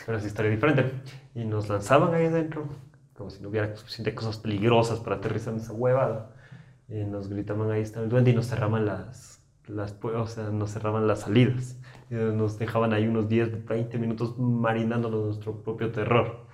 [0.06, 0.92] pero es historia diferente,
[1.34, 2.66] y nos lanzaban ahí adentro,
[3.14, 6.30] como si no hubiera suficiente cosas peligrosas para aterrizar en esa huevada,
[6.88, 10.50] y nos gritaban ahí está el duende y nos cerraban las, las, pu- o sea,
[10.50, 11.78] nos cerraban las salidas,
[12.10, 16.46] y nos dejaban ahí unos 10, 20 minutos marinándonos nuestro propio terror.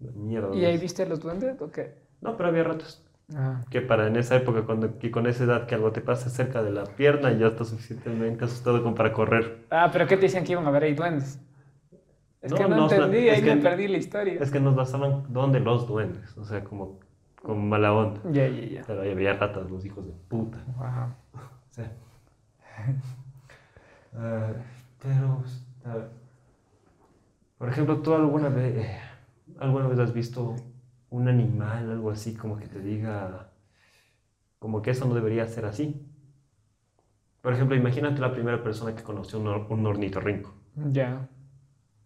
[0.00, 0.54] La Mierda.
[0.54, 1.94] ¿Y ahí viste los duendes o qué?
[2.20, 3.02] No, pero había ratos.
[3.34, 6.30] Ah, Que para en esa época, cuando, que con esa edad que algo te pase
[6.30, 9.66] cerca de la pierna, ya estás suficientemente asustado como para correr.
[9.70, 11.40] Ah, pero ¿qué te decían que iban a ver ahí duendes?
[12.40, 14.34] Es No, que no, no, entendí, ahí que- me perdí la historia.
[14.40, 17.00] Es que nos lanzaban donde los duendes, o sea, como,
[17.42, 18.20] como mala onda.
[18.30, 18.82] Ya, ya, ya.
[18.86, 20.58] Pero ahí había ratas, los hijos de puta.
[20.76, 21.42] Wow.
[21.70, 21.82] Sí.
[24.18, 24.52] Ah,
[25.02, 25.42] pero,
[25.84, 26.06] ah,
[27.58, 28.98] por ejemplo, ¿tú alguna vez, eh,
[29.58, 30.54] alguna vez has visto
[31.16, 33.50] un animal, algo así, como que te diga,
[34.58, 36.04] como que eso no debería ser así?
[37.42, 40.54] Por ejemplo, imagínate la primera persona que conoció un, or- un ornitorrinco.
[40.92, 41.28] Ya.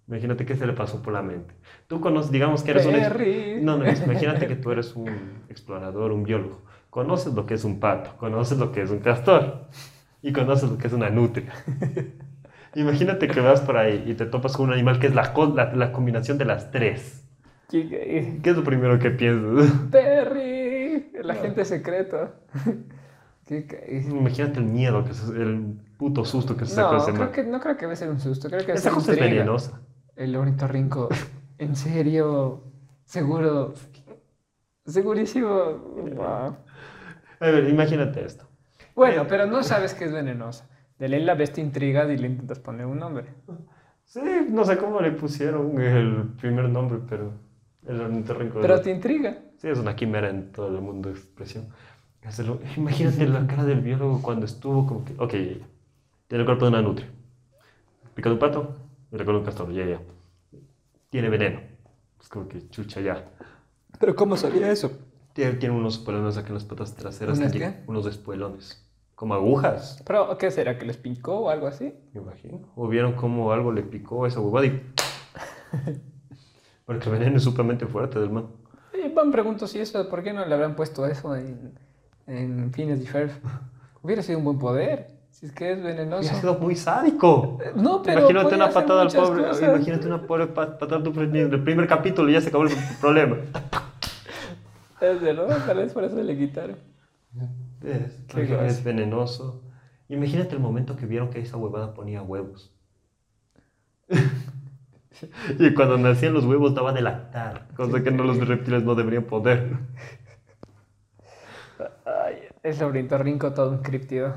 [0.08, 1.54] Imagínate qué se le pasó por la mente.
[1.88, 2.94] Tú conoces, digamos que eres un...
[3.54, 6.62] No, no, imagínate que tú eres un explorador, un biólogo.
[6.90, 9.68] Conoces lo que es un pato, conoces lo que es un castor
[10.22, 11.52] y conoces lo que es una nutria.
[12.74, 15.32] Imagínate que vas por ahí y te topas con un animal que es la,
[15.74, 17.28] la combinación de las tres.
[17.70, 19.70] ¿Qué- ¿Qué es lo primero que piensas?
[19.90, 22.32] Perry, el agente secreto.
[23.46, 27.12] ¿Qué ca- Imagínate el miedo, que se- el puto susto que se sacó No, ese
[27.12, 29.18] creo que, no creo que va a ser un susto, creo que Esa cosa es
[29.18, 29.34] intriga.
[29.42, 29.80] venenosa.
[30.16, 31.08] El ornitorrinco,
[31.58, 32.62] en serio,
[33.04, 33.74] seguro,
[34.86, 35.48] segurísimo.
[36.16, 36.56] Wow.
[37.40, 38.46] A ver, imagínate esto.
[38.94, 40.68] Bueno, pero no sabes que es venenosa.
[40.98, 43.26] De ley la ves te intrigas y le intentas poner un nombre.
[44.04, 47.32] Sí, no sé cómo le pusieron el primer nombre, pero
[47.86, 48.60] el ornitorrinco.
[48.60, 49.38] Pero te intriga.
[49.58, 51.68] Sí, es una quimera en todo el mundo de expresión.
[52.24, 55.66] Hacerlo- Imagínate la cara del biólogo cuando estuvo como que, ok, ya, ya.
[56.28, 57.08] tiene el cuerpo de una nutria.
[58.14, 58.76] Pica de un pato
[59.10, 60.00] le un castor, ya, ya.
[61.08, 61.60] Tiene veneno.
[62.20, 63.28] Es como que chucha ya.
[63.98, 64.92] ¿Pero cómo sabía eso?
[65.32, 67.38] Tiene, tiene unos espuelones aquí en las patas traseras.
[67.38, 67.74] ¿Unas que qué?
[67.86, 68.86] Unos espuelones.
[69.14, 70.78] Como agujas, ¿Pero qué será?
[70.78, 71.92] ¿Que les picó o algo así?
[72.14, 72.60] me imagino.
[72.74, 74.82] O vieron cómo algo le picó a esa huevada y...
[76.90, 78.46] Porque el veneno es súpermente fuerte del man.
[78.92, 81.78] Y Van pregunto si eso, ¿por qué no le habrán puesto eso en,
[82.26, 83.30] en Phineas y Ferb?
[84.02, 86.34] Hubiera sido un buen poder, si es que es Y ha venenoso.
[86.34, 87.58] sido muy sádico.
[87.76, 89.44] No, pero Imagínate una patada al pobre.
[89.44, 89.62] cosas.
[89.62, 92.72] Imagínate una pobre pa- patada al en el primer capítulo y ya se acabó el
[93.00, 93.36] problema.
[95.00, 96.74] Es verdad, tal vez por eso le quitaron.
[97.84, 99.62] Es, venenoso.
[100.08, 102.72] Imagínate el momento que vieron que esa huevada ponía huevos.
[105.58, 109.24] Y cuando nacían los huevos daba de lactar, cosa que no los reptiles no deberían
[109.24, 109.78] poder.
[112.04, 114.34] Ay, es ornitorrinco todo un criptido.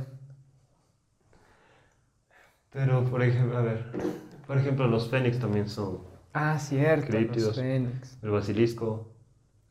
[2.71, 3.85] Pero, por ejemplo, a ver,
[4.47, 5.99] por ejemplo, los fénix también son
[6.33, 7.47] Ah, cierto, Críptidos.
[7.49, 8.17] los fénix.
[8.23, 9.11] el basilisco.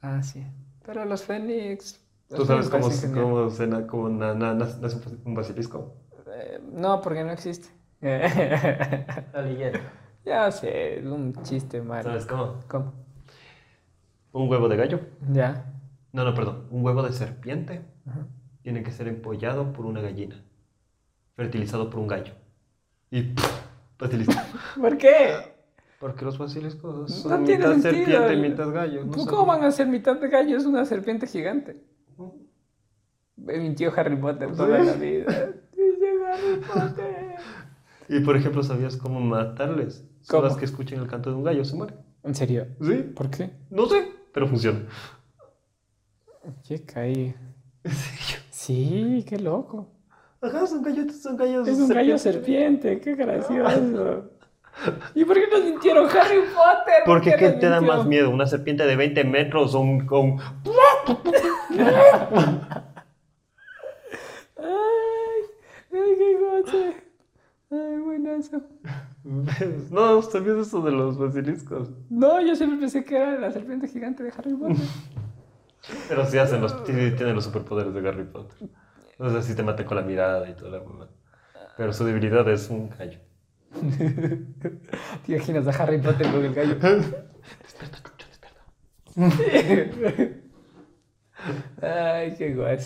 [0.00, 0.44] Ah, sí.
[0.84, 2.00] Pero los fénix...
[2.30, 5.94] los ¿Tú sabes cómo, cómo, se na- cómo na- na- nace nace un basilisco?
[6.34, 7.68] Eh, no, porque no existe.
[8.00, 9.80] La leyenda.
[10.24, 12.04] Ya sé, es un chiste malo.
[12.04, 12.60] ¿Sabes cómo?
[12.68, 12.92] ¿Cómo?
[14.32, 15.00] Un huevo de gallo.
[15.30, 15.66] Ya.
[16.12, 16.66] No, no, perdón.
[16.70, 18.26] Un huevo de serpiente Ajá.
[18.62, 20.42] tiene que ser empollado por una gallina,
[21.36, 22.32] fertilizado por un gallo.
[23.10, 23.62] Y ¡puf!
[23.98, 24.34] basilisco.
[24.80, 25.52] ¿Por qué?
[26.00, 28.20] Porque los basiliscos No son tiene mitad sentido.
[28.20, 29.04] serpiente, mitad gallo.
[29.04, 30.56] ¿no ¿Cómo van a ser mitad de gallo?
[30.56, 31.80] Es una serpiente gigante.
[33.36, 34.86] Me mintió Harry Potter toda Sí.
[34.86, 35.48] la vida.
[35.72, 37.36] Dice Harry Potter.
[38.08, 40.04] Y por ejemplo, ¿sabías cómo matarles?
[40.22, 40.48] Son ¿Cómo?
[40.48, 41.96] las que escuchen el canto de un gallo, se mueren.
[42.22, 42.66] ¿En serio?
[42.80, 42.94] ¿Sí?
[43.14, 43.50] ¿Por qué?
[43.70, 44.80] No sé, pero funciona.
[46.66, 47.34] Qué caí.
[47.84, 48.42] ¿En serio?
[48.50, 49.90] Sí, qué loco.
[50.40, 51.68] Ajá, son gallos, son gallos.
[51.68, 54.30] Es un gallo serpiente, qué gracioso.
[55.14, 57.04] ¿Y por qué nos mintieron Harry Potter?
[57.04, 58.30] ¿Por ¿qué te da más miedo?
[58.30, 60.40] ¿Una serpiente de 20 metros o un, un-
[64.56, 65.42] Ay,
[65.92, 66.96] ay, qué goce.
[67.70, 68.62] Ay, buenazo.
[69.90, 71.90] No, ¿sabías eso de los basiliscos?
[72.10, 74.76] No, yo siempre pensé que era la serpiente gigante de Harry Potter.
[76.08, 78.68] Pero sí hacen los, sí tienen los superpoderes de Harry Potter.
[79.18, 81.08] O sea, sí te matan con la mirada y toda la.
[81.76, 83.18] Pero su debilidad es un gallo.
[85.26, 86.74] ¿Te imaginas a Harry Potter con el gallo?
[86.74, 88.62] Despierta, chucha, despierta.
[91.82, 92.78] Ay, qué guay.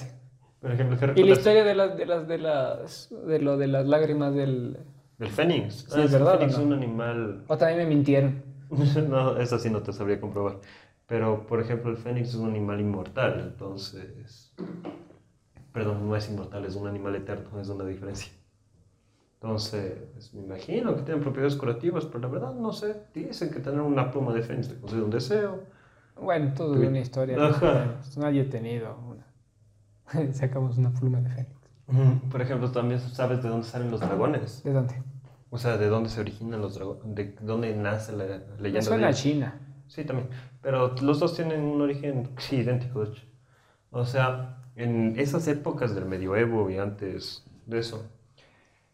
[0.60, 3.66] Por ejemplo, Harry Y la historia de las, de las, de las, de lo de
[3.66, 4.78] las lágrimas del...
[5.18, 5.74] El fénix.
[5.74, 6.74] Sí, Ah, es el verdad, fénix ¿o es no?
[6.76, 7.44] un animal...
[7.48, 8.42] O también me mintieron.
[9.08, 10.58] no, eso sí no te sabría comprobar.
[11.06, 14.52] Pero, por ejemplo, el fénix es un animal inmortal, entonces...
[15.72, 18.32] Perdón, no es inmortal, es un animal eterno, es una diferencia.
[19.34, 22.96] Entonces, me imagino que tienen propiedades curativas, pero la verdad no sé.
[23.14, 25.60] Dicen que tener una pluma de fénix te concede un deseo.
[26.20, 26.86] Bueno, todo Sí.
[26.86, 27.36] una historia.
[27.46, 27.96] Ajá.
[27.98, 29.26] Pues Nadie ha tenido una.
[30.32, 31.55] Sacamos una pluma de fénix.
[32.30, 34.62] Por ejemplo, también sabes de dónde salen los dragones.
[34.64, 35.02] ¿De dónde?
[35.50, 39.06] O sea, de dónde se originan los dragones, de dónde nace la leyenda suena de
[39.06, 39.22] a ellos.
[39.22, 39.60] China.
[39.86, 40.28] Sí, también.
[40.60, 43.22] Pero los dos tienen un origen sí, idéntico, de hecho.
[43.90, 48.04] O sea, en esas épocas del medioevo y antes de eso,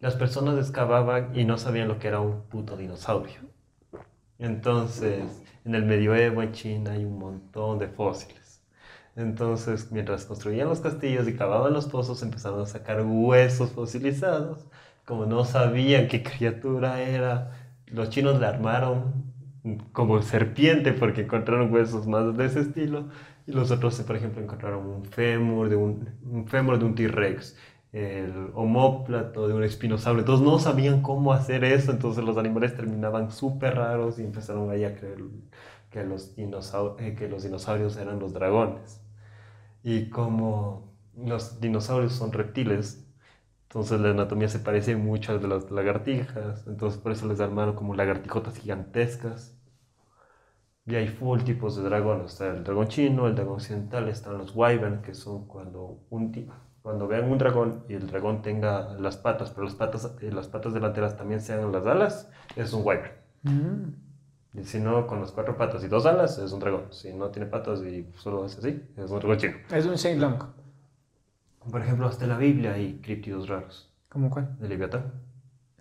[0.00, 3.40] las personas excavaban y no sabían lo que era un puto dinosaurio.
[4.38, 5.24] Entonces,
[5.64, 8.41] en el medioevo en China hay un montón de fósiles.
[9.16, 14.66] Entonces, mientras construían los castillos y cavaban los pozos, empezaron a sacar huesos fosilizados.
[15.04, 17.52] Como no sabían qué criatura era,
[17.86, 19.24] los chinos le armaron
[19.92, 23.08] como serpiente porque encontraron huesos más de ese estilo.
[23.46, 27.56] Y los otros, por ejemplo, encontraron un fémur de un, un fémur de un T-Rex,
[27.92, 30.20] el homóplato de un espinosaurio.
[30.20, 34.84] Entonces no sabían cómo hacer eso, entonces los animales terminaban súper raros y empezaron ahí
[34.84, 35.18] a creer
[35.90, 39.01] que los, dinosau- eh, que los dinosaurios eran los dragones.
[39.82, 43.06] Y como los dinosaurios son reptiles,
[43.64, 47.40] entonces la anatomía se parece mucho a la de las lagartijas, entonces por eso les
[47.40, 49.58] armaron como lagartijotas gigantescas.
[50.84, 54.54] Y hay full tipos de dragones, está el dragón chino, el dragón occidental, están los
[54.54, 56.32] wyvern, que son cuando un,
[56.82, 60.48] cuando vean un dragón y el dragón tenga las patas, pero las patas, eh, las
[60.48, 63.12] patas delanteras también sean las alas, es un wyvern.
[63.44, 64.11] Mm.
[64.64, 66.84] Si no, con las cuatro patas y dos alas, es un dragón.
[66.90, 69.54] Si no tiene patas y solo es así, es un dragón chino.
[69.70, 70.42] Es un Shenlong.
[71.70, 73.90] Por ejemplo, hasta en la Biblia hay críptidos raros.
[74.10, 74.54] ¿Cómo cuál?
[74.58, 75.12] De Leviatán.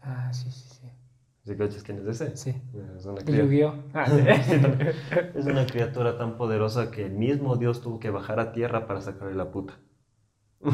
[0.02, 0.90] Ah, sí, sí, sí.
[1.44, 2.38] ¿Sí cachas quién es ese?
[2.38, 2.56] Sí.
[2.98, 3.74] Es una, El cria- Yu-Gi-Oh!
[3.94, 4.22] Ah, sí.
[5.36, 9.02] es una criatura tan poderosa que el mismo Dios tuvo que bajar a tierra para
[9.02, 9.74] sacarle la puta.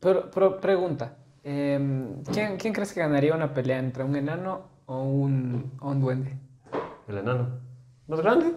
[0.00, 1.16] Pero, pero pregunta.
[1.44, 6.00] em, ¿quién, ¿Quién crees que ganaría una pelea entre un enano o un, o un
[6.00, 6.36] duende?
[7.08, 7.60] El enano.
[8.06, 8.54] ¿Más grande?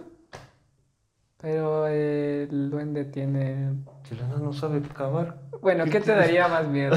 [1.38, 3.74] Pero el duende tiene...
[4.04, 5.38] Si el enano sabe cavar.
[5.60, 6.96] Bueno, ¿Qué ¿qué te daría más miedo?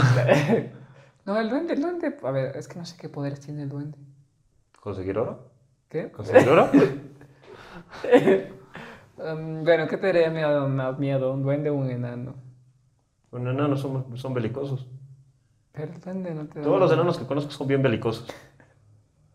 [1.25, 2.17] no, el duende, el duende...
[2.23, 3.97] A ver, es que no sé qué poderes tiene el duende.
[4.79, 5.51] ¿Conseguir oro?
[5.89, 6.11] ¿Qué?
[6.11, 6.69] ¿Conseguir oro?
[8.03, 8.45] Em,
[9.63, 11.33] bueno, ¿qué te daría miedo, más miedo?
[11.33, 12.35] ¿Un duende o un enano?
[13.31, 14.87] Los enanos son, son belicosos.
[15.73, 18.27] Pero el duende no te da Todos los enanos que conozco son bien belicosos.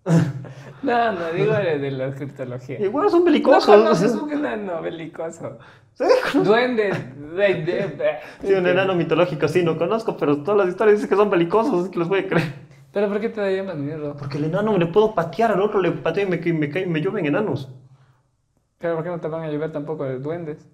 [0.84, 2.80] No, no, digo de, de la criptología.
[2.80, 3.64] Igual son No belicosos.
[3.66, 5.58] conoces un enano belicoso.
[5.94, 6.04] Sí,
[6.42, 6.90] Duende,
[7.36, 11.08] de, de- de- Sí, un enano mitológico sí, no conozco, pero todas las historias dicen
[11.10, 12.52] que son belicosos, así que los voy a creer.
[12.92, 14.16] Pero ¿por qué te daría más miedo?
[14.16, 17.00] Porque el enano le puedo patear, al otro le pateo y me, me, cae- me
[17.00, 17.68] llueven enanos.
[18.78, 20.68] Pero ¿por qué no te van a llover tampoco de duendes?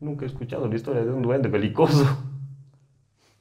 [0.00, 2.04] Nunca he escuchado la historia de un duende belicoso.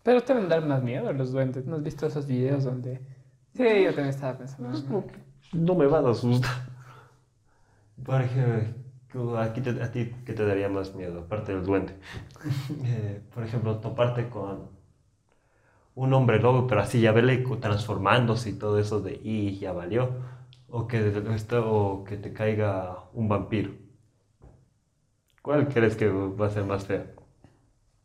[0.03, 1.65] Pero te van a dar más miedo los duendes.
[1.65, 3.01] ¿No has visto esos videos donde.?
[3.53, 4.71] Sí, yo también estaba pensando.
[4.71, 4.93] Es que
[5.53, 6.67] no me va a asustar.
[8.05, 11.93] Por ejemplo, aquí te- a ti, ¿qué te daría más miedo, aparte del duende?
[12.83, 14.69] Eh, por ejemplo, toparte con
[15.95, 20.09] un hombre lobo, pero así ya verle transformándose y todo eso de, y ya valió.
[20.69, 23.71] O que, esto, o que te caiga un vampiro.
[25.41, 27.05] ¿Cuál crees que va a ser más feo?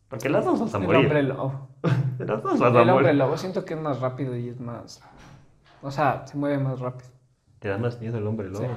[0.09, 1.05] Porque las dos vas a El morir.
[1.05, 1.69] hombre lobo.
[2.19, 5.01] Las dos vas a El hombre lobo siento que es más rápido y es más.
[5.83, 7.12] O sea, se mueve más rápido.
[7.63, 8.65] ¿Te da más miedo el hombre lobo?
[8.65, 8.71] Sí.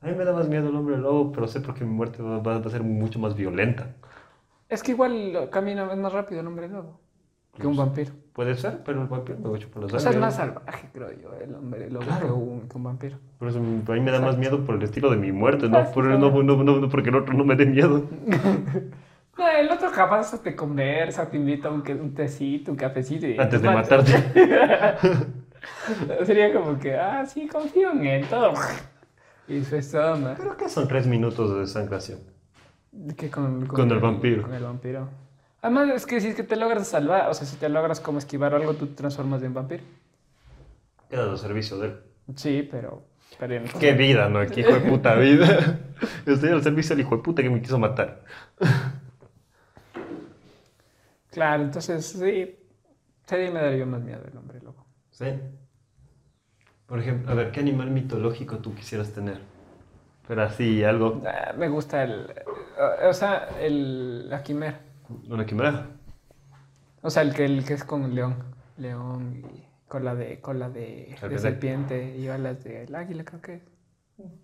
[0.00, 2.40] A mí me da más miedo el hombre lobo, pero sé porque mi muerte va,
[2.40, 3.94] va- a ser mucho más violenta.
[4.68, 7.00] Es que igual camina más rápido el hombre lobo
[7.58, 8.12] que un vampiro.
[8.32, 11.10] Puede ser, pero el vampiro me a chupar la O sea, es más salvaje, creo
[11.20, 12.26] yo, el hombre lobo Claro.
[12.26, 13.16] que, un, que un vampiro.
[13.38, 15.84] Por eso a mí me da más miedo por el estilo de mi muerte, no,
[15.92, 16.18] por, claro.
[16.18, 18.02] no, no, no, porque el otro no me dé miedo.
[19.38, 23.38] No, el otro capaz te conversa, te invita a un, un tecito, un cafecito y...
[23.38, 23.96] Antes de te mata.
[23.98, 24.92] matarte.
[26.26, 28.54] Sería como que, ah, sí, confío en él, todo.
[29.46, 30.36] Y su estómago.
[30.36, 32.20] Creo que son tres minutos de desangración.
[33.16, 34.42] Que con, Con el vampiro.
[34.42, 35.08] Con el vampiro.
[35.62, 38.18] Además, es que si es que te logras salvar, o sea, si te logras como
[38.18, 39.82] esquivar algo, tú te transformas en vampiro.
[41.08, 41.98] Quedas al servicio de él.
[42.36, 43.02] Sí, pero...
[43.38, 44.46] pero Qué vida, ¿no?
[44.46, 45.80] Qué hijo de puta vida.
[46.26, 48.22] Estoy al servicio del hijo de puta que me quiso matar.
[51.30, 52.56] Claro, entonces sí.
[53.26, 54.87] Sí, me daría más miedo el hombre lobo.
[55.18, 55.26] ¿Sí?
[56.86, 59.40] Por ejemplo, a ver, ¿qué animal mitológico tú quisieras tener?
[60.28, 61.20] Pero así, algo.
[61.26, 62.32] Ah, me gusta el...
[63.02, 64.80] O sea, el, la quimera.
[65.28, 65.88] Una quimera.
[67.02, 68.36] O sea, el que, el que es con león.
[68.76, 72.16] León y cola de, cola de, de Serpiente.
[72.16, 73.62] y alas del águila, creo que es.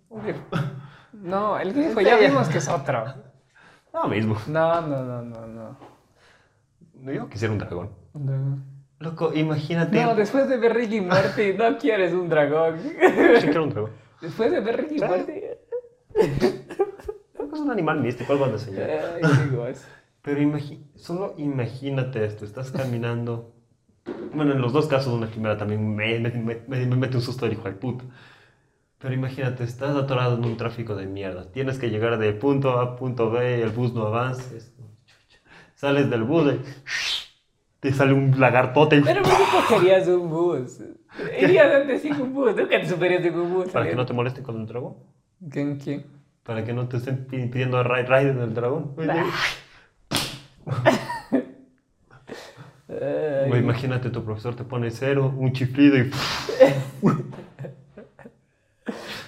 [0.09, 0.41] Un grifo.
[1.13, 3.05] No, el grifo Este ya vimos que es otro.
[3.93, 4.35] No, mismo.
[4.47, 7.13] No, no, no, no, no.
[7.13, 7.91] Yo quisiera un dragón.
[8.13, 10.01] No, Loco, imagínate.
[10.01, 12.79] No, después de ver Rick y Morty, no quieres un dragón.
[12.81, 12.89] Sí
[13.43, 13.91] quiero un dragón.
[14.21, 15.05] Después de ver Rick y Sí.
[15.05, 15.41] Morty.
[17.53, 18.89] Es un animal místico, algo de enseñar.
[19.15, 19.87] Ay, digo, es-
[20.21, 23.53] Pero imagi- solo imagínate esto, estás caminando.
[24.33, 27.23] Bueno, en los dos casos una quimera también me, me- me- me- me mete un
[27.23, 28.03] susto el hijo de puta.
[28.97, 31.51] Pero imagínate, estás atorado en un tráfico de mierda.
[31.51, 34.55] Tienes que llegar de punto A a punto B, el bus no avanza.
[34.55, 34.73] es-
[35.75, 36.59] Sales del bus y
[37.85, 39.01] te sale un lagartote.
[39.03, 40.79] Pero ¿por qué cogerías un bus?
[41.39, 43.69] Irías antes sin un bus, nunca te superías en un bus.
[43.69, 44.95] Para que no te molesten con el dragón.
[45.51, 45.77] ¿Quién?
[45.77, 46.05] ¿Quién?
[46.43, 48.95] Para que no te estén pi- pidiendo ride, ride en el dragón.
[52.89, 56.11] Ay, O imagínate, tu profesor te pone cero, un chiflido y...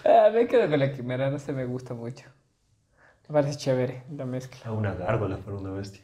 [0.06, 2.24] Ah, me quedo con la quimera, no sé, me gusta mucho.
[3.28, 4.60] Me parece chévere la mezcla.
[4.66, 6.02] A una gárgola para una bestia.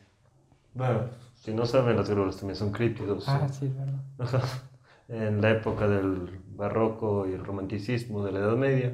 [0.74, 1.06] Bueno,
[1.44, 3.26] si no saben, las gárgolas también son críptidos.
[3.28, 4.44] Ah, sí, es verdad.
[5.10, 8.94] En la época del barroco y el romanticismo de la Edad Media,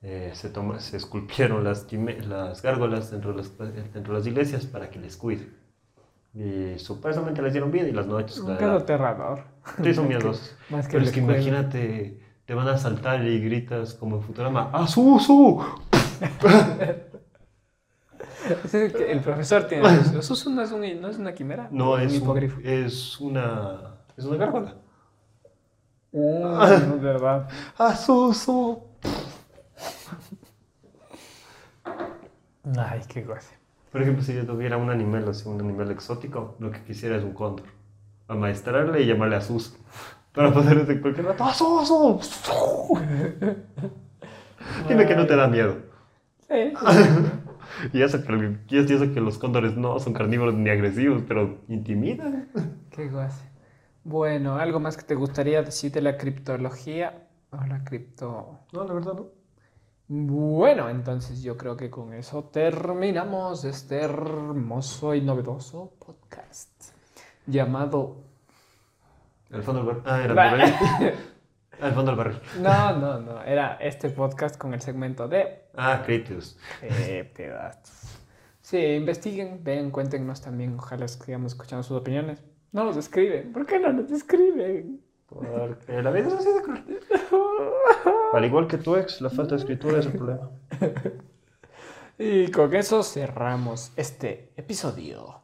[0.00, 1.86] eh, se, toma- se esculpieron las,
[2.26, 5.54] las gárgolas dentro de las, dentro de las iglesias para que les cuiden.
[6.34, 8.38] Y supuestamente les dieron vida y las noches...
[8.38, 9.40] Un pedo aterrador.
[9.82, 10.56] Sí, son miedosos.
[10.70, 14.70] Más que Pero es que imagínate, te van a saltar y gritas como en Futurama,
[14.72, 14.86] ¡Ah,
[19.08, 19.86] el profesor tiene.
[19.88, 21.68] Azuzu no es, un- no es una quimera.
[21.70, 22.60] No, es, un un- hipogrifo.
[22.62, 23.96] es una.
[24.16, 24.74] Es una gárgola.
[26.12, 27.48] no es verdad.
[27.78, 28.82] ¡Azuzu!
[32.78, 33.54] Ay, qué goce.
[33.90, 37.24] Por ejemplo, si yo tuviera un animal así, un animal exótico, lo que quisiera es
[37.24, 37.66] un cóndor.
[38.28, 39.76] Amaestrarle y llamarle Azuzu.
[40.32, 42.18] Para poder decir cualquier rato, ¡Azuzu!
[44.88, 45.76] Dime que no te da miedo.
[46.48, 46.72] Sí.
[47.92, 52.48] Y eso que, y eso que los cóndores no son carnívoros ni agresivos, pero intimidan.
[52.90, 53.52] Qué goce.
[54.04, 57.28] Bueno, ¿algo más que te gustaría decir de la criptología?
[57.50, 58.60] O la cripto...
[58.72, 59.26] No, la verdad no.
[60.08, 66.92] Bueno, entonces yo creo que con eso terminamos este hermoso y novedoso podcast
[67.46, 68.24] llamado...
[69.50, 70.02] El fondo del barril.
[70.06, 71.14] Ah, era el barril.
[71.80, 72.40] Ah, el fondo del barril.
[72.60, 75.61] No, no, no, era este podcast con el segmento de...
[75.74, 76.58] Ah, Critios.
[76.82, 78.18] Eh, pedazos.
[78.60, 82.42] Sí, investiguen, vean, cuéntenos también, ojalá sigamos escuchando sus opiniones.
[82.70, 85.00] No nos escriben, ¿por qué no nos escriben?
[85.26, 87.00] Porque la vida es así de.
[88.32, 90.50] Al igual que tu ex, la falta de escritura es el problema.
[92.18, 95.40] Y con eso cerramos este episodio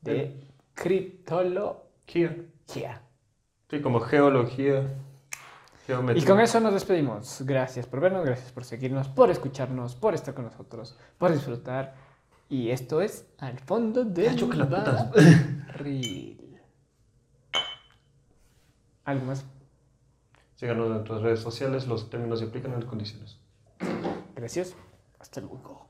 [0.00, 0.40] de
[0.72, 1.82] Criptología.
[2.66, 3.02] Kia.
[3.68, 4.86] Sí, como geología.
[6.14, 7.42] Y con eso nos despedimos.
[7.42, 11.94] Gracias por vernos, gracias por seguirnos, por escucharnos, por estar con nosotros, por disfrutar.
[12.48, 15.10] Y esto es Al fondo del Ah, choca la puta.
[15.66, 16.60] barril.
[19.04, 19.44] ¿Algo más?
[20.56, 23.38] Síganos en nuestras redes sociales, los términos se aplican en las condiciones.
[24.34, 24.74] Gracias.
[25.18, 25.86] Hasta luego.